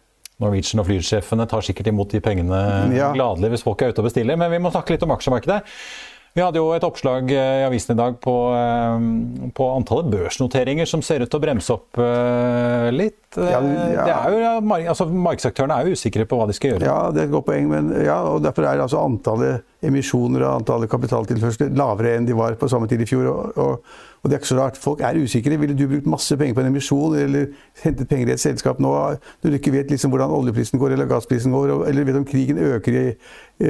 Norwegian 0.44 0.84
og 0.84 0.88
flysjefene 0.90 1.48
tar 1.50 1.66
sikkert 1.66 1.90
imot 1.90 2.12
de 2.14 2.22
pengene 2.22 2.60
Ja. 2.94 3.10
gladelig 3.16 3.56
hvis 3.56 3.66
folk 3.66 3.82
er 3.82 3.90
ute 3.90 4.04
og 4.04 4.10
bestiller. 4.10 4.38
Men 4.38 4.52
vi 4.54 4.60
må 4.62 4.72
snakke 4.72 4.94
litt 4.94 5.04
om 5.04 5.16
aksjemarkedet. 5.16 5.64
Vi 6.38 6.44
hadde 6.46 6.62
jo 6.62 6.70
et 6.76 6.86
oppslag 6.86 7.32
eh, 7.34 7.64
i 7.64 7.66
avisen 7.66 7.96
i 7.96 7.98
dag 7.98 8.20
på, 8.22 8.34
eh, 8.54 9.50
på 9.58 9.70
antallet 9.74 10.12
børsnoteringer 10.14 10.86
som 10.86 11.02
ser 11.02 11.24
ut 11.26 11.32
til 11.32 11.40
å 11.40 11.42
bremse 11.42 11.74
opp 11.74 11.98
eh, 11.98 12.90
litt. 12.94 13.27
Ja, 13.36 13.60
det- 13.62 13.94
ja. 13.94 14.06
Det 14.06 14.14
er 14.16 14.30
jo, 14.32 14.90
altså, 14.90 15.06
Markedsaktørene 15.12 15.74
er 15.76 15.86
jo 15.86 15.92
usikre 15.98 16.26
på 16.26 16.38
hva 16.40 16.48
de 16.48 16.54
skal 16.54 16.72
gjøre. 16.72 16.86
Ja, 16.88 17.12
det 17.12 17.22
er 17.22 17.26
et 17.26 17.32
godt 17.32 17.46
poeng, 17.46 17.68
men 17.70 17.92
ja, 18.06 18.22
og 18.24 18.42
derfor 18.44 18.64
er 18.64 18.80
altså 18.82 19.04
antallet 19.04 19.62
emisjoner 19.84 20.42
og 20.48 20.62
antallet 20.62 20.90
kapitaltilførsler 20.90 21.76
lavere 21.78 22.16
enn 22.18 22.26
de 22.26 22.34
var 22.34 22.56
på 22.58 22.70
samme 22.72 22.88
tid 22.90 23.02
i 23.04 23.06
fjor. 23.06 23.28
Og, 23.30 23.58
og, 23.58 23.82
og, 24.24 24.30
det 24.30 24.34
er 24.34 24.40
ikke 24.40 24.50
så 24.50 24.58
rart. 24.58 24.78
Folk 24.82 25.02
er 25.06 25.20
usikre. 25.22 25.60
Ville 25.60 25.76
du 25.78 25.88
brukt 25.88 26.08
masse 26.10 26.38
penger 26.38 26.56
på 26.58 26.64
en 26.64 26.72
emisjon 26.72 27.16
eller 27.20 27.52
hentet 27.84 28.10
penger 28.10 28.32
i 28.32 28.34
et 28.34 28.42
selskap 28.42 28.80
nå 28.82 28.90
når 28.90 29.52
du 29.52 29.58
ikke 29.60 29.72
vet 29.76 29.92
liksom 29.92 30.10
hvordan 30.12 30.34
oljeprisen 30.34 30.80
går 30.82 30.96
eller 30.96 31.06
gassprisen 31.06 31.54
går, 31.54 31.76
eller 31.88 32.04
vet 32.08 32.18
om 32.18 32.26
krigen 32.26 32.58
øker 32.58 32.98
i, 32.98 33.06
i, 33.62 33.70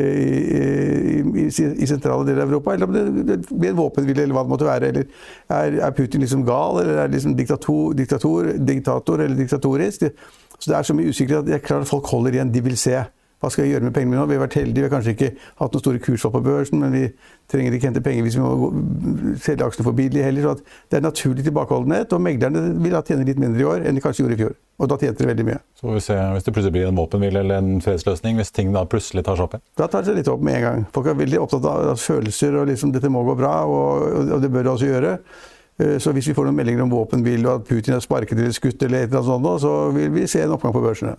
i, 1.44 1.48
i 1.84 1.88
sentrale 1.90 2.26
deler 2.28 2.46
av 2.46 2.52
Europa, 2.52 2.74
eller 2.74 2.88
om 2.88 2.94
det, 2.96 3.26
det 3.28 3.38
blir 3.52 3.74
en 3.74 3.80
våpenhvile 3.82 4.24
eller 4.24 4.38
hva 4.38 4.46
det 4.48 4.54
måtte 4.54 4.70
være. 4.70 4.92
Eller 4.94 5.06
er, 5.50 5.78
er 5.90 5.92
Putin 5.98 6.24
liksom 6.24 6.46
gal, 6.48 6.82
eller 6.84 7.04
er 7.04 7.12
liksom 7.14 7.36
diktator, 7.38 7.94
diktator, 7.98 8.54
diktator 8.72 9.26
eller 9.26 9.36
diktatorisk? 9.48 10.10
Så 10.58 10.72
det 10.72 10.78
er 10.78 10.90
så 10.90 10.98
mye 10.98 11.10
usikkerhet 11.14 11.46
at 11.46 11.54
jeg 11.56 11.62
er 11.62 11.68
klart 11.68 11.86
at 11.88 11.92
folk 11.92 12.10
holder 12.12 12.38
igjen. 12.38 12.54
De 12.54 12.64
vil 12.66 12.78
se. 12.78 13.00
Hva 13.38 13.52
skal 13.54 13.68
jeg 13.68 13.76
gjøre 13.76 13.86
med 13.86 13.94
pengene 13.94 14.16
mine 14.16 14.22
nå? 14.24 14.30
Vi 14.32 14.34
har 14.34 14.42
vært 14.42 14.56
heldige, 14.58 14.82
vi 14.82 14.88
har 14.88 14.94
kanskje 14.96 15.12
ikke 15.14 15.28
hatt 15.60 15.76
noen 15.76 15.82
store 15.84 16.00
kursfall 16.02 16.32
på 16.34 16.40
børsen, 16.48 16.80
men 16.82 16.94
vi 16.96 17.02
trenger 17.52 17.76
ikke 17.78 17.92
hente 17.92 18.02
penger 18.02 18.26
hvis 18.26 18.38
vi 18.40 18.42
må 18.42 18.70
selge 19.44 19.68
aksjene 19.68 19.86
for 19.86 19.98
billig 19.98 20.24
heller. 20.26 20.48
Så 20.48 20.88
det 20.90 20.98
er 20.98 21.04
naturlig 21.06 21.44
tilbakeholdenhet, 21.46 22.16
og 22.18 22.24
meglerne 22.26 22.64
vil 22.82 22.96
da 22.98 23.04
tjene 23.06 23.28
litt 23.28 23.38
mindre 23.42 23.62
i 23.62 23.68
år 23.70 23.86
enn 23.86 24.00
de 24.00 24.02
kanskje 24.02 24.24
gjorde 24.24 24.38
i 24.40 24.42
fjor. 24.42 24.56
Og 24.82 24.90
da 24.90 24.98
tjente 25.04 25.22
de 25.22 25.30
veldig 25.30 25.46
mye. 25.52 25.60
Så 25.78 25.86
får 25.86 25.94
vi 26.00 26.02
se 26.08 26.18
hvis 26.34 26.48
det 26.48 26.54
plutselig 26.56 26.74
blir 26.80 26.88
en 26.90 26.98
våpenhvile 26.98 27.44
eller 27.46 27.62
en 27.62 27.86
fredsløsning, 27.86 28.42
hvis 28.42 28.54
ting 28.58 28.74
da 28.74 28.84
plutselig 28.90 29.26
tar 29.28 29.38
seg 29.38 29.46
opp 29.46 29.54
igjen? 29.60 29.66
Da 29.78 29.90
tar 29.92 30.02
det 30.02 30.10
seg 30.10 30.18
litt 30.18 30.32
opp 30.34 30.42
med 30.50 30.58
en 30.58 30.66
gang. 30.66 30.88
Folk 30.98 31.12
er 31.14 31.22
veldig 31.22 31.44
opptatt 31.44 31.70
av 31.70 32.02
følelser 32.02 32.58
og 32.58 32.72
liksom 32.72 32.96
dette 32.98 33.14
må 33.14 33.22
gå 33.28 33.38
bra, 33.38 33.54
og, 33.70 34.34
og 34.34 34.42
det 34.42 34.50
bør 34.50 34.66
det 34.66 34.74
også 34.74 34.90
gjøre. 34.90 35.14
Eh, 35.78 35.98
så 36.02 36.14
hvis 36.16 36.32
vi 36.32 36.36
får 36.38 36.50
noen 36.50 36.58
meldinger 36.58 36.86
om 36.86 36.94
våpenhvile 36.94 37.48
og 37.50 37.62
at 37.62 37.68
Putin 37.70 37.98
har 37.98 38.04
sparket 38.04 38.38
eller 38.38 38.56
skutt, 38.56 38.82
eller 38.82 39.06
et 39.06 39.12
eller 39.12 39.22
annet 39.22 39.30
sånt, 39.30 39.62
så 39.66 39.76
vil 39.96 40.10
vi 40.16 40.26
se 40.30 40.42
en 40.44 40.56
oppgang 40.56 40.76
på 40.76 40.84
børsene. 40.84 41.18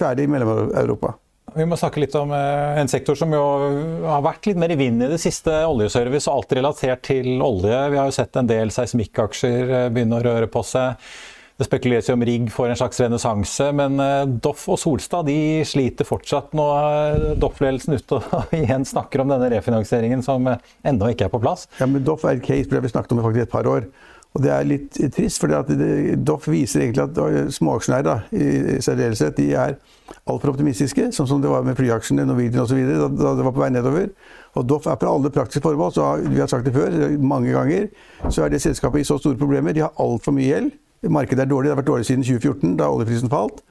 Ferdig 0.00 0.28
i 0.28 0.32
Mellom-Europa. 0.32 1.16
Vi 1.50 1.66
må 1.66 1.74
snakke 1.78 1.98
litt 2.04 2.14
om 2.14 2.30
eh, 2.34 2.78
en 2.78 2.90
sektor 2.90 3.18
som 3.18 3.32
jo 3.34 3.42
har 4.06 4.22
vært 4.22 4.46
litt 4.46 4.60
mer 4.60 4.70
i 4.70 4.78
vinden 4.78 5.08
i 5.08 5.10
det 5.10 5.18
siste. 5.22 5.52
Oljeservice 5.66 6.30
og 6.30 6.36
alt 6.36 6.54
relatert 6.60 7.02
til 7.08 7.42
olje. 7.42 7.74
Vi 7.90 7.98
har 7.98 8.06
jo 8.06 8.14
sett 8.14 8.38
en 8.38 8.50
del 8.50 8.70
seismikkaksjer 8.74 9.74
eh, 9.74 9.90
begynne 9.90 10.20
å 10.20 10.24
røre 10.28 10.50
på 10.50 10.62
seg. 10.66 11.10
Det 11.60 11.66
spekuleres 11.66 12.06
jo 12.08 12.14
om 12.16 12.22
rigg 12.24 12.46
får 12.48 12.70
en 12.70 12.78
slags 12.80 13.02
renessanse, 13.02 13.66
men 13.76 14.00
eh, 14.00 14.22
Doff 14.40 14.62
og 14.72 14.78
Solstad 14.80 15.26
de 15.28 15.60
sliter 15.68 16.08
fortsatt. 16.08 16.54
Nå 16.56 16.64
er 16.72 17.34
Doff-ledelsen 17.42 17.98
ute 17.98 18.16
og 18.38 18.54
igjen 18.56 18.86
snakker 18.88 19.20
om 19.20 19.34
denne 19.34 19.50
refinansieringen 19.52 20.24
som 20.24 20.48
ennå 20.48 21.10
ikke 21.12 21.28
er 21.28 21.34
på 21.34 21.42
plass. 21.42 21.66
Ja, 21.76 21.90
men 21.90 22.06
Doff 22.06 22.24
er 22.24 22.38
et 22.38 22.46
case, 22.46 22.64
det 22.70 22.78
har 22.78 22.86
vi 22.86 22.94
snakket 22.94 23.12
om 23.12 23.20
i 23.20 23.26
faktisk 23.28 23.44
et 23.44 23.52
par 23.52 23.68
år. 23.68 23.90
Og 24.30 24.44
det 24.44 24.50
er 24.54 24.66
litt 24.70 24.98
trist, 25.12 25.42
for 25.42 25.52
Doff 26.24 26.48
viser 26.48 26.86
egentlig 26.86 27.04
at 27.04 27.22
eh, 27.26 27.52
småaksjonærer 27.52 28.28
i 28.32 28.80
særdeleshet 28.80 29.36
de 29.36 29.52
er 29.52 29.76
altfor 30.30 30.54
optimistiske, 30.54 31.10
sånn 31.12 31.28
som 31.28 31.44
det 31.44 31.50
var 31.52 31.66
med 31.66 31.76
flyaksjene, 31.76 32.24
Norwegian 32.24 32.64
osv. 32.64 32.78
Da, 32.88 33.08
da 33.20 33.36
det 33.36 33.50
var 33.50 33.56
på 33.56 33.66
vei 33.66 33.72
nedover. 33.76 34.12
Og 34.56 34.70
Doff 34.70 34.88
er 34.88 34.96
på 34.96 35.12
alle 35.12 35.32
praktiske 35.34 35.68
formål, 35.68 35.92
så 35.92 36.14
vi 36.24 36.40
har 36.40 36.48
sagt 36.48 36.64
det 36.64 36.72
før, 36.72 37.02
mange 37.20 37.52
ganger, 37.52 37.90
så 38.30 38.46
er 38.46 38.54
det 38.54 38.64
selskapet 38.64 39.04
i 39.04 39.10
så 39.12 39.20
store 39.20 39.36
problemer. 39.36 39.76
De 39.76 39.84
har 39.84 39.92
altfor 40.00 40.32
mye 40.32 40.48
gjeld. 40.48 40.78
Markedet 41.08 41.46
er 41.46 41.48
dårlig, 41.48 41.70
det 41.70 41.74
har 41.74 41.80
vært 41.80 41.92
dårlig 41.92 42.08
siden 42.08 42.26
2014, 42.26 42.74
da 42.76 42.90
oljeprisen 42.92 43.32
falt. 43.32 43.62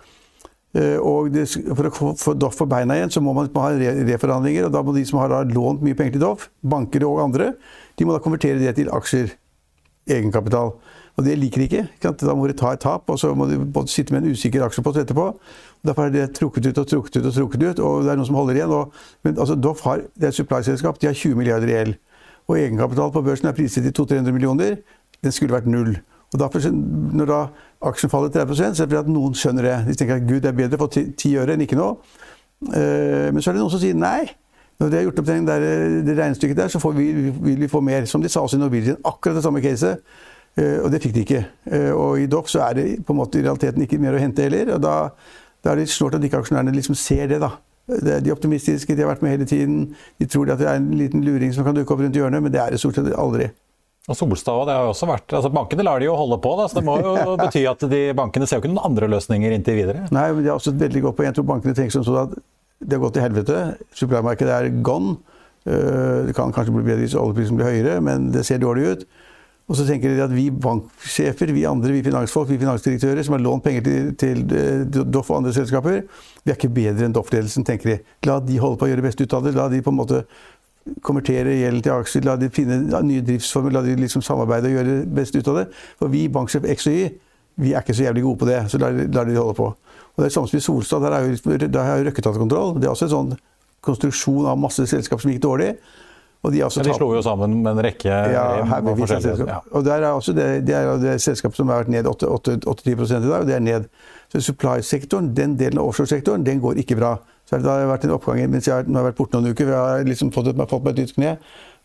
Eh, 0.77 0.98
og 1.01 1.31
det, 1.33 1.48
for 1.50 1.89
å 1.89 2.13
få 2.17 2.33
Doff 2.38 2.57
på 2.59 2.67
beina 2.69 2.98
igjen, 2.98 3.13
så 3.13 3.21
må 3.25 3.33
man 3.38 3.50
ha 3.53 3.69
reforhandlinger. 4.09 4.67
Og 4.67 4.74
da 4.74 4.81
må 4.86 4.93
de 4.95 5.05
som 5.05 5.21
har 5.21 5.36
lånt 5.50 5.83
mye 5.86 5.98
penger 5.98 6.17
til 6.17 6.25
Doff, 6.25 6.50
banker 6.62 7.05
og 7.07 7.21
andre, 7.25 7.53
de 7.98 8.07
må 8.07 8.15
da 8.15 8.24
konvertere 8.24 8.62
det 8.62 8.75
til 8.77 8.91
aksjer 8.93 9.36
egenkapital. 10.09 10.74
Og 11.19 11.25
det 11.25 11.36
liker 11.38 11.62
de 11.62 11.67
ikke. 11.67 11.86
ikke 11.98 12.13
da 12.21 12.36
må 12.38 12.48
de 12.48 12.55
ta 12.57 12.74
et 12.74 12.81
tap, 12.81 13.09
og 13.12 13.17
så 13.19 13.33
må 13.36 13.50
de 13.50 13.57
både 13.59 13.91
sitte 13.91 14.15
med 14.15 14.24
en 14.24 14.33
usikker 14.33 14.63
aksjepost 14.65 15.01
etterpå. 15.01 15.25
Og 15.33 15.89
derfor 15.89 16.07
er 16.07 16.13
det 16.13 16.29
trukket 16.38 16.69
ut 16.69 16.79
og 16.79 16.88
trukket 16.88 17.19
ut 17.19 17.25
og 17.27 17.33
trukket 17.36 17.65
ut, 17.65 17.81
og 17.83 18.05
det 18.05 18.13
er 18.13 18.19
noen 18.19 18.29
som 18.29 18.38
holder 18.39 18.62
igjen. 18.62 18.75
Og, 18.75 19.01
men 19.27 19.36
altså, 19.36 19.57
Doff 19.59 19.83
har, 19.88 20.05
det 20.15 20.29
er 20.29 20.33
et 20.33 20.39
supply-selskap, 20.39 21.01
de 21.01 21.09
har 21.09 21.17
20 21.17 21.36
milliarder 21.39 21.69
i 21.69 21.75
gjeld. 21.75 21.98
Og 22.50 22.57
egenkapital 22.57 23.12
på 23.13 23.25
børsen 23.25 23.50
er 23.50 23.57
priset 23.57 23.86
til 23.86 23.93
200-300 23.93 24.38
millioner. 24.38 24.79
Den 25.21 25.36
skulle 25.36 25.57
vært 25.57 25.67
null. 25.69 25.98
Og 26.33 26.41
da, 26.41 26.50
Når 26.69 27.25
da 27.25 27.39
aksjen 27.89 28.12
faller 28.12 28.29
30 28.29 28.55
så 28.55 28.65
er 28.65 28.74
det 28.74 28.86
fordi 28.86 29.00
at 29.00 29.09
noen 29.09 29.38
skjønner 29.38 29.65
det. 29.65 29.77
De 29.88 29.95
tenker 29.98 30.19
at 30.19 30.27
gud, 30.27 30.41
det 30.43 30.51
er 30.51 30.57
bedre 30.57 30.77
å 30.77 30.86
få 30.86 30.89
ti 31.17 31.33
øre 31.38 31.55
enn 31.55 31.65
ikke 31.65 31.79
noe. 31.79 31.98
Eh, 32.69 33.29
men 33.33 33.41
så 33.41 33.50
er 33.50 33.57
det 33.57 33.63
noen 33.63 33.74
som 33.74 33.81
sier 33.81 33.98
nei. 33.98 34.27
Når 34.79 34.91
de 34.91 34.95
har 34.95 35.07
gjort 35.09 35.19
opp 35.19 35.27
den 35.27 35.48
der, 35.48 35.63
det 36.05 36.15
regnestykket 36.15 36.57
der, 36.57 36.71
så 36.71 36.91
vi, 36.95 37.07
vil 37.31 37.57
vi 37.59 37.67
få 37.67 37.81
mer. 37.83 38.05
Som 38.07 38.21
de 38.24 38.31
sa 38.31 38.43
også 38.45 38.59
i 38.59 38.62
Norwegian. 38.62 39.00
Akkurat 39.03 39.36
det 39.36 39.43
samme 39.43 39.63
caset. 39.63 40.05
Uh, 40.59 40.83
og 40.83 40.91
det 40.91 41.01
fikk 41.03 41.13
de 41.15 41.24
ikke. 41.25 41.41
Uh, 41.67 41.91
og 41.93 42.21
i 42.21 42.27
Doff 42.31 42.50
så 42.50 42.63
er 42.65 42.77
det 42.77 42.86
på 43.05 43.13
en 43.13 43.19
måte 43.19 43.39
i 43.39 43.43
realiteten 43.43 43.83
ikke 43.83 44.00
mer 44.01 44.15
å 44.15 44.21
hente 44.21 44.45
heller. 44.45 44.74
og 44.75 44.81
Da, 44.83 44.93
da 45.63 45.74
er 45.74 45.81
det 45.81 45.89
snålt 45.91 46.15
at 46.15 46.24
ikke 46.25 46.39
aksjonærene 46.41 46.74
liksom 46.75 46.98
ser 47.00 47.27
det. 47.31 47.41
da. 47.43 47.51
De 47.89 48.15
er 48.15 48.31
optimistiske, 48.31 48.95
de 48.95 49.03
har 49.03 49.12
vært 49.12 49.25
med 49.25 49.36
hele 49.36 49.50
tiden. 49.50 49.95
De 50.19 50.27
tror 50.29 50.51
at 50.53 50.62
det 50.62 50.67
er 50.69 50.79
en 50.79 50.91
liten 50.98 51.24
luring 51.25 51.53
som 51.53 51.67
kan 51.67 51.75
dukke 51.75 51.93
opp 51.93 52.03
rundt 52.03 52.15
hjørnet, 52.15 52.43
men 52.43 52.53
det 52.53 52.62
er 52.62 52.71
det 52.71 52.79
stort 52.79 53.00
sett 53.00 53.12
aldri. 53.17 53.50
Og 54.08 54.18
Solstad, 54.18 54.63
det 54.65 54.74
har 54.74 54.88
jo 54.88 54.94
også 54.94 55.10
vært, 55.10 55.34
altså 55.38 55.51
Bankene 55.53 55.84
lar 55.86 56.00
de 56.01 56.08
jo 56.08 56.15
holde 56.18 56.39
på, 56.41 56.53
da, 56.58 56.70
så 56.70 56.79
det 56.79 56.86
må 56.88 56.96
jo 57.03 57.15
bety 57.44 57.65
at 57.70 57.84
de, 57.91 58.00
bankene 58.18 58.48
ser 58.50 58.58
jo 58.58 58.63
ikke 58.63 58.72
noen 58.72 58.88
andre 58.89 59.10
løsninger 59.12 59.53
inntil 59.53 59.77
videre? 59.82 60.06
Nei, 60.15 60.29
men 60.34 60.46
de 60.46 60.50
har 60.50 60.58
også 60.58 60.74
et 60.74 60.82
veldig 60.86 61.03
godt 61.06 61.20
poeng. 61.20 61.29
Jeg 61.29 61.38
tror 61.38 61.50
bankene 61.51 61.77
tenker 61.77 61.98
som 61.98 62.08
sånn 62.08 62.22
at 62.24 62.38
det 62.79 62.96
har 62.96 63.03
gått 63.03 63.18
til 63.20 63.25
helvete. 63.27 63.63
Supplymarkedet 64.00 64.56
er 64.56 64.70
gone. 64.86 65.18
Eh, 65.68 66.29
det 66.29 66.36
kan 66.38 66.53
kanskje 66.56 66.74
bli 66.74 66.86
bedre 66.88 67.03
hvis 67.03 67.18
oljeprisen 67.20 67.60
blir 67.60 67.70
høyere, 67.70 68.00
men 68.03 68.29
det 68.34 68.46
ser 68.48 68.62
dårlig 68.63 68.94
ut. 68.94 69.10
Og 69.70 69.77
så 69.77 69.86
tenker 69.86 70.15
de 70.15 70.24
at 70.24 70.32
vi 70.34 70.48
banksjefer, 70.50 71.51
vi 71.53 71.68
andre, 71.70 71.91
vi 71.94 72.01
finansfolk, 72.01 72.50
vi 72.50 72.58
finansdirektører 72.58 73.22
som 73.25 73.36
har 73.36 73.44
lånt 73.44 73.62
penger 73.68 73.84
til, 73.86 74.08
til 74.18 74.39
eh, 74.58 75.01
Doff 75.06 75.29
og 75.29 75.44
andre 75.44 75.53
selskaper, 75.53 76.00
vi 76.41 76.50
er 76.50 76.58
ikke 76.58 76.72
bedre 76.74 77.06
enn 77.06 77.13
Doff-ledelsen, 77.13 77.68
tenker 77.68 77.91
de. 77.91 77.98
La 78.25 78.39
de 78.41 78.58
holde 78.63 78.79
på 78.82 78.88
å 78.88 78.89
gjøre 78.89 79.06
best 79.06 79.22
ut 79.22 79.36
av 79.38 79.46
det. 79.46 79.53
La 79.60 79.68
de 79.70 79.84
på 79.86 79.94
en 79.94 80.00
måte 80.00 80.24
konvertere 81.05 81.55
gjeld 81.60 81.84
til 81.86 81.96
aksjer, 81.96 82.25
la 82.27 82.36
de 82.39 82.50
finne 82.53 82.79
nye 83.05 83.24
driftsformer, 83.25 83.74
la 83.75 83.84
de 83.86 83.96
liksom 84.00 84.24
samarbeide 84.25 84.72
og 84.72 84.77
gjøre 84.77 84.89
det 84.89 85.13
best 85.15 85.36
ut 85.36 85.50
av 85.51 85.62
det. 85.62 85.65
For 86.00 86.12
vi 86.13 86.27
banksjef 86.31 86.67
X 86.75 86.89
og 86.89 86.98
Y, 86.98 87.10
vi 87.60 87.74
er 87.74 87.84
ikke 87.84 87.96
så 87.98 88.08
jævlig 88.08 88.24
gode 88.24 88.39
på 88.41 88.50
det, 88.50 88.60
så 88.72 88.79
lar 88.79 89.25
de 89.27 89.38
holde 89.38 89.55
på. 89.58 89.69
Og 90.15 90.24
det 90.24 90.29
er 90.29 90.55
i 90.55 90.60
Solstad, 90.60 91.01
der 91.03 91.15
er 91.15 91.67
der 91.67 91.84
har 91.84 92.03
røkketatskontroll. 92.08 92.75
Det 92.79 92.88
er 92.88 92.93
også 92.93 93.08
en 93.08 93.15
sånn 93.15 93.34
konstruksjon 93.86 94.48
av 94.51 94.60
masse 94.60 94.84
selskap 94.88 95.22
som 95.22 95.31
gikk 95.31 95.43
dårlig. 95.43 95.74
Og 96.39 96.53
de, 96.53 96.62
de 96.63 96.93
slo 96.96 97.10
jo 97.12 97.22
sammen 97.24 97.58
med 97.60 97.74
en 97.74 97.81
rekke 97.84 98.08
ja. 98.08 98.43
Ja. 99.50 99.58
Og 99.75 99.84
der 99.84 100.05
er 100.05 100.12
også 100.13 100.31
det, 100.34 100.46
det 100.67 100.75
er 100.77 100.93
det 101.01 101.17
selskapet 101.19 101.60
som 101.60 101.67
har 101.67 101.84
vært 101.84 101.91
ned 101.91 102.08
88 102.08 102.88
i 102.88 102.96
dag, 102.96 103.41
og 103.41 103.50
det 103.50 103.58
er 103.58 103.65
ned. 103.65 103.89
Så 104.31 104.41
supply-sektoren, 104.46 105.34
den 105.36 105.58
delen 105.60 105.81
av 105.81 105.89
offshore-sektoren, 105.89 106.46
den 106.46 106.62
går 106.63 106.79
ikke 106.79 106.96
bra. 106.96 107.17
Så 107.50 107.58
det 107.58 107.65
har 107.65 107.88
vært 107.89 108.05
en 108.05 108.13
oppgang 108.13 108.43
mens 108.53 108.67
jeg 108.69 108.75
har, 108.75 108.86
har 108.86 109.08
vært 109.10 109.17
borte 109.17 109.39
noen 109.39 109.51
uker. 109.51 109.67
Vi 109.67 109.74
har 109.74 110.05
liksom 110.08 110.31
fått, 110.31 110.51
fått 110.53 110.84
meg 110.86 110.93
et 110.93 111.03
nytt 111.03 111.15
kne. 111.17 111.34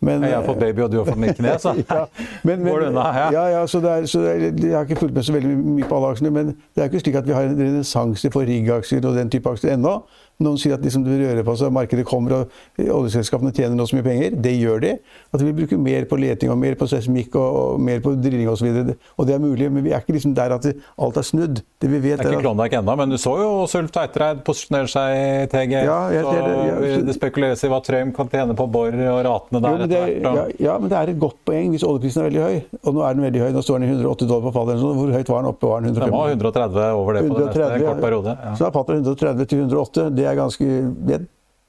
Men, 0.04 0.24
jeg 0.26 0.36
har 0.36 0.44
fått 0.44 0.60
baby, 0.60 0.82
og 0.84 0.90
du 0.92 0.98
har 0.98 1.06
fått 1.08 1.20
mitt 1.22 1.38
kne, 1.38 1.54
så 1.62 1.72
ja, 1.80 2.02
men, 2.42 2.60
men, 2.60 2.66
går 2.68 2.82
det 2.82 2.88
unna. 2.92 3.04
Ja, 3.16 3.28
ja, 3.32 3.44
ja 3.54 3.62
så, 3.70 3.80
er, 3.88 4.04
så 4.10 4.20
er, 4.28 4.42
Jeg 4.50 4.74
har 4.74 4.84
ikke 4.84 5.00
fulgt 5.00 5.14
med 5.16 5.24
så 5.24 5.32
veldig 5.32 5.54
mye 5.78 5.88
på 5.88 5.96
alle 5.96 6.10
aksjene, 6.12 6.32
men 6.34 6.50
det 6.52 6.82
er 6.82 6.90
ikke 6.90 7.00
slik 7.06 7.16
at 7.22 7.28
vi 7.28 7.36
har 7.36 7.48
en 7.48 7.56
renessanse 7.56 8.30
for 8.34 8.44
rigg-aksjer 8.48 9.06
og 9.08 9.16
den 9.16 9.32
type 9.32 9.50
aksjer 9.50 9.78
ennå. 9.78 9.94
Noen 10.42 10.58
sier 10.58 10.74
at 10.74 10.82
liksom 10.82 11.04
det 11.06 11.20
rører 11.20 11.46
på 11.46 11.54
seg, 11.58 11.70
markedet 11.74 12.06
kommer 12.08 12.40
og 12.40 12.54
oljeselskapene 12.80 13.52
tjener 13.54 13.78
nå 13.78 13.86
så 13.86 13.98
mye 13.98 14.06
penger. 14.06 14.38
Det 14.42 14.54
gjør 14.56 14.82
de. 14.82 14.92
At 15.34 15.44
vi 15.44 15.52
bruker 15.54 15.78
mer 15.78 16.08
på 16.10 16.18
leting 16.18 16.50
og 16.50 16.58
mer 16.58 16.74
på 16.78 16.88
seismikk 16.90 17.36
og, 17.38 17.58
og 17.60 17.84
mer 17.86 18.02
på 18.02 18.16
drilling 18.18 18.50
osv. 18.50 18.66
Og, 18.70 18.90
så 18.90 19.20
og 19.20 19.28
det 19.28 19.36
er 19.36 19.42
mulig, 19.42 19.70
men 19.70 19.86
vi 19.86 19.94
er 19.94 20.02
ikke 20.02 20.16
liksom 20.16 20.34
der 20.34 20.56
at 20.56 20.66
alt 20.74 21.20
er 21.20 21.26
snudd. 21.26 21.62
Det 21.78 21.90
vi 21.90 22.00
vet 22.02 22.18
det 22.18 22.26
er 22.26 22.34
ikke 22.34 22.44
Klondyke 22.48 22.80
ennå, 22.80 22.96
men 22.98 23.14
du 23.14 23.18
så 23.20 23.36
jo 23.38 23.50
Sulf 23.70 23.92
Teitreid 23.94 24.42
posisjonere 24.46 24.90
seg 24.90 25.14
i 25.14 25.46
TG. 25.52 25.74
Ja, 25.86 25.98
jeg, 26.14 26.26
så 26.26 26.34
det, 26.34 26.56
ja, 26.90 26.98
det 27.06 27.16
spekuleres 27.16 27.64
i 27.64 27.70
hva 27.70 27.80
Trøim 27.84 28.10
kan 28.16 28.30
tjene 28.32 28.56
på 28.58 28.66
Borr 28.74 28.96
og 29.12 29.20
ratene 29.26 29.62
der 29.62 29.76
jo, 29.84 29.88
det, 29.90 30.02
etter 30.16 30.38
hvert. 30.38 30.54
Ja, 30.58 30.66
ja, 30.66 30.76
men 30.82 30.92
det 30.92 30.98
er 30.98 31.14
et 31.14 31.20
godt 31.22 31.38
poeng 31.46 31.70
hvis 31.74 31.86
oljeprisen 31.86 32.24
er 32.24 32.30
veldig 32.30 32.44
høy. 32.44 32.58
Og 32.82 32.98
nå 32.98 33.04
er 33.06 33.18
den 33.18 33.26
veldig 33.28 33.44
høy. 33.44 33.50
Nå 33.54 33.64
står 33.64 33.80
den 33.80 33.88
i 33.88 33.94
180 33.94 34.30
dollar 34.30 34.46
på 34.48 34.54
fallet. 34.58 34.84
Hvor 34.84 35.14
høyt 35.14 35.32
var 35.32 35.44
den 35.44 35.50
oppe? 35.52 35.70
Var 35.70 35.84
den 35.84 35.90
150? 35.92 36.04
Den 36.04 36.18
var 36.18 36.34
130 36.34 36.84
over 36.98 37.18
det 37.18 37.24
på 37.24 37.34
130, 37.34 37.54
den 37.54 37.74
neste 37.74 37.88
kort 37.88 38.04
periode. 38.04 38.36
Ja. 38.44 38.54
Så 38.58 38.68
er 38.68 38.74
faller 38.74 39.00
130 39.00 39.50
til 39.52 39.64
108. 39.64 40.08
Det 40.14 40.23
er 40.26 40.38
ganske 40.38 40.66
det 41.08 41.24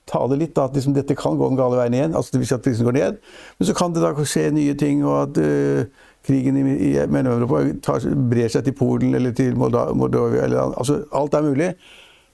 taler 0.06 0.38
litt 0.38 0.56
da, 0.56 0.68
at 0.70 0.76
liksom, 0.78 0.94
dette 0.94 1.18
kan 1.18 1.38
gå 1.38 1.50
den 1.50 1.58
gale 1.58 1.80
veien 1.80 1.96
igjen. 1.98 2.16
altså 2.16 2.36
det 2.36 2.42
vil 2.42 2.50
si 2.50 2.56
at 2.58 2.66
prisen 2.66 2.86
går 2.86 2.98
ned. 2.98 3.22
Men 3.58 3.68
så 3.70 3.74
kan 3.78 3.94
det 3.94 4.04
da 4.04 4.14
skje 4.22 4.52
nye 4.54 4.76
ting, 4.78 5.04
og 5.06 5.16
at 5.24 5.40
uh, 5.42 6.10
krigen 6.26 6.60
i, 6.62 6.76
i 6.92 6.92
Mellom-Europa 7.10 8.14
brer 8.30 8.52
seg 8.54 8.68
til 8.68 8.76
Polen 8.78 9.16
eller 9.18 9.34
til 9.34 9.58
Moldova. 9.58 10.44
Eller, 10.44 10.76
altså, 10.78 11.02
alt 11.14 11.34
er 11.34 11.46
mulig. 11.46 11.72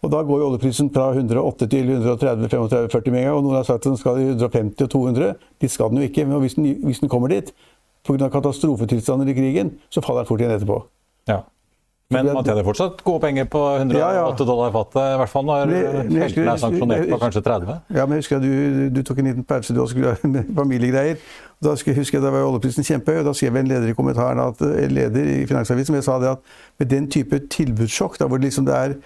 Og 0.02 0.10
da 0.10 0.24
går 0.26 0.40
jo 0.42 0.48
oljeprisen 0.50 0.90
fra 0.94 1.12
108 1.14 1.68
til 1.70 1.92
130-35-40 1.94 3.14
mega. 3.14 3.36
Og 3.36 3.44
noen 3.46 3.60
har 3.60 3.68
sagt 3.68 3.86
at 3.86 3.92
den 3.92 4.00
skal 4.02 4.18
i 4.18 4.32
150 4.32 4.88
og 4.88 4.94
200. 4.96 5.34
Dit 5.62 5.74
skal 5.74 5.92
den 5.92 6.02
jo 6.02 6.10
ikke. 6.10 6.26
Men 6.26 6.42
hvis 6.42 6.58
den, 6.58 6.72
hvis 6.88 7.04
den 7.04 7.12
kommer 7.12 7.30
dit, 7.30 7.54
pga. 8.08 8.32
katastrofetilstander 8.34 9.30
i 9.30 9.38
krigen, 9.38 9.76
så 9.94 10.02
faller 10.02 10.26
den 10.26 10.32
fort 10.32 10.42
igjen 10.42 10.56
etterpå. 10.56 10.80
Ja. 11.30 11.44
Men 12.12 12.30
man 12.36 12.46
tjener 12.46 12.66
fortsatt 12.68 13.02
gode 13.08 13.24
penger 13.24 13.48
på 13.52 13.62
108 13.78 14.00
ja, 14.00 14.10
ja. 14.18 14.26
dollar 14.40 14.74
fatet, 14.76 15.00
i 15.02 15.20
hvert 15.22 15.32
fall 15.32 15.48
når 15.48 15.72
feltene 15.72 16.54
er 16.54 16.62
sanksjonert 16.62 17.08
på 17.12 17.20
kanskje 17.22 17.44
30? 17.46 17.80
Ja, 17.96 18.06
men 18.06 18.22
husker 18.22 18.38
jeg 18.38 18.44
du, 18.46 18.84
du 18.98 19.02
tok 19.08 19.22
en 19.24 19.32
liten 19.32 19.48
pause, 19.48 19.76
du 19.76 19.82
også 19.84 19.96
skulle 19.96 20.14
ha 20.14 20.44
familiegreier. 20.62 21.20
Da 21.62 21.76
husker 21.78 22.18
jeg 22.18 22.24
da 22.24 22.34
var 22.34 22.48
oljeprisen 22.48 22.86
kjempehøy, 22.88 23.22
og 23.22 23.28
da 23.30 23.36
skrev 23.38 23.60
en 23.62 23.70
leder 23.70 23.92
i 23.92 23.98
kommentaren 23.98 24.42
at, 24.44 24.64
leder 24.92 25.34
i 25.38 25.42
Finansavisen 25.50 26.00
jeg 26.00 26.08
sa 26.08 26.18
det 26.22 26.32
at 26.36 26.56
med 26.82 26.90
den 26.92 27.10
type 27.12 27.44
tilbudssjokk, 27.54 28.18
da 28.20 28.28
hvor 28.28 28.42
det 28.42 28.50
liksom 28.50 28.68
det 28.70 28.78
er 28.78 28.98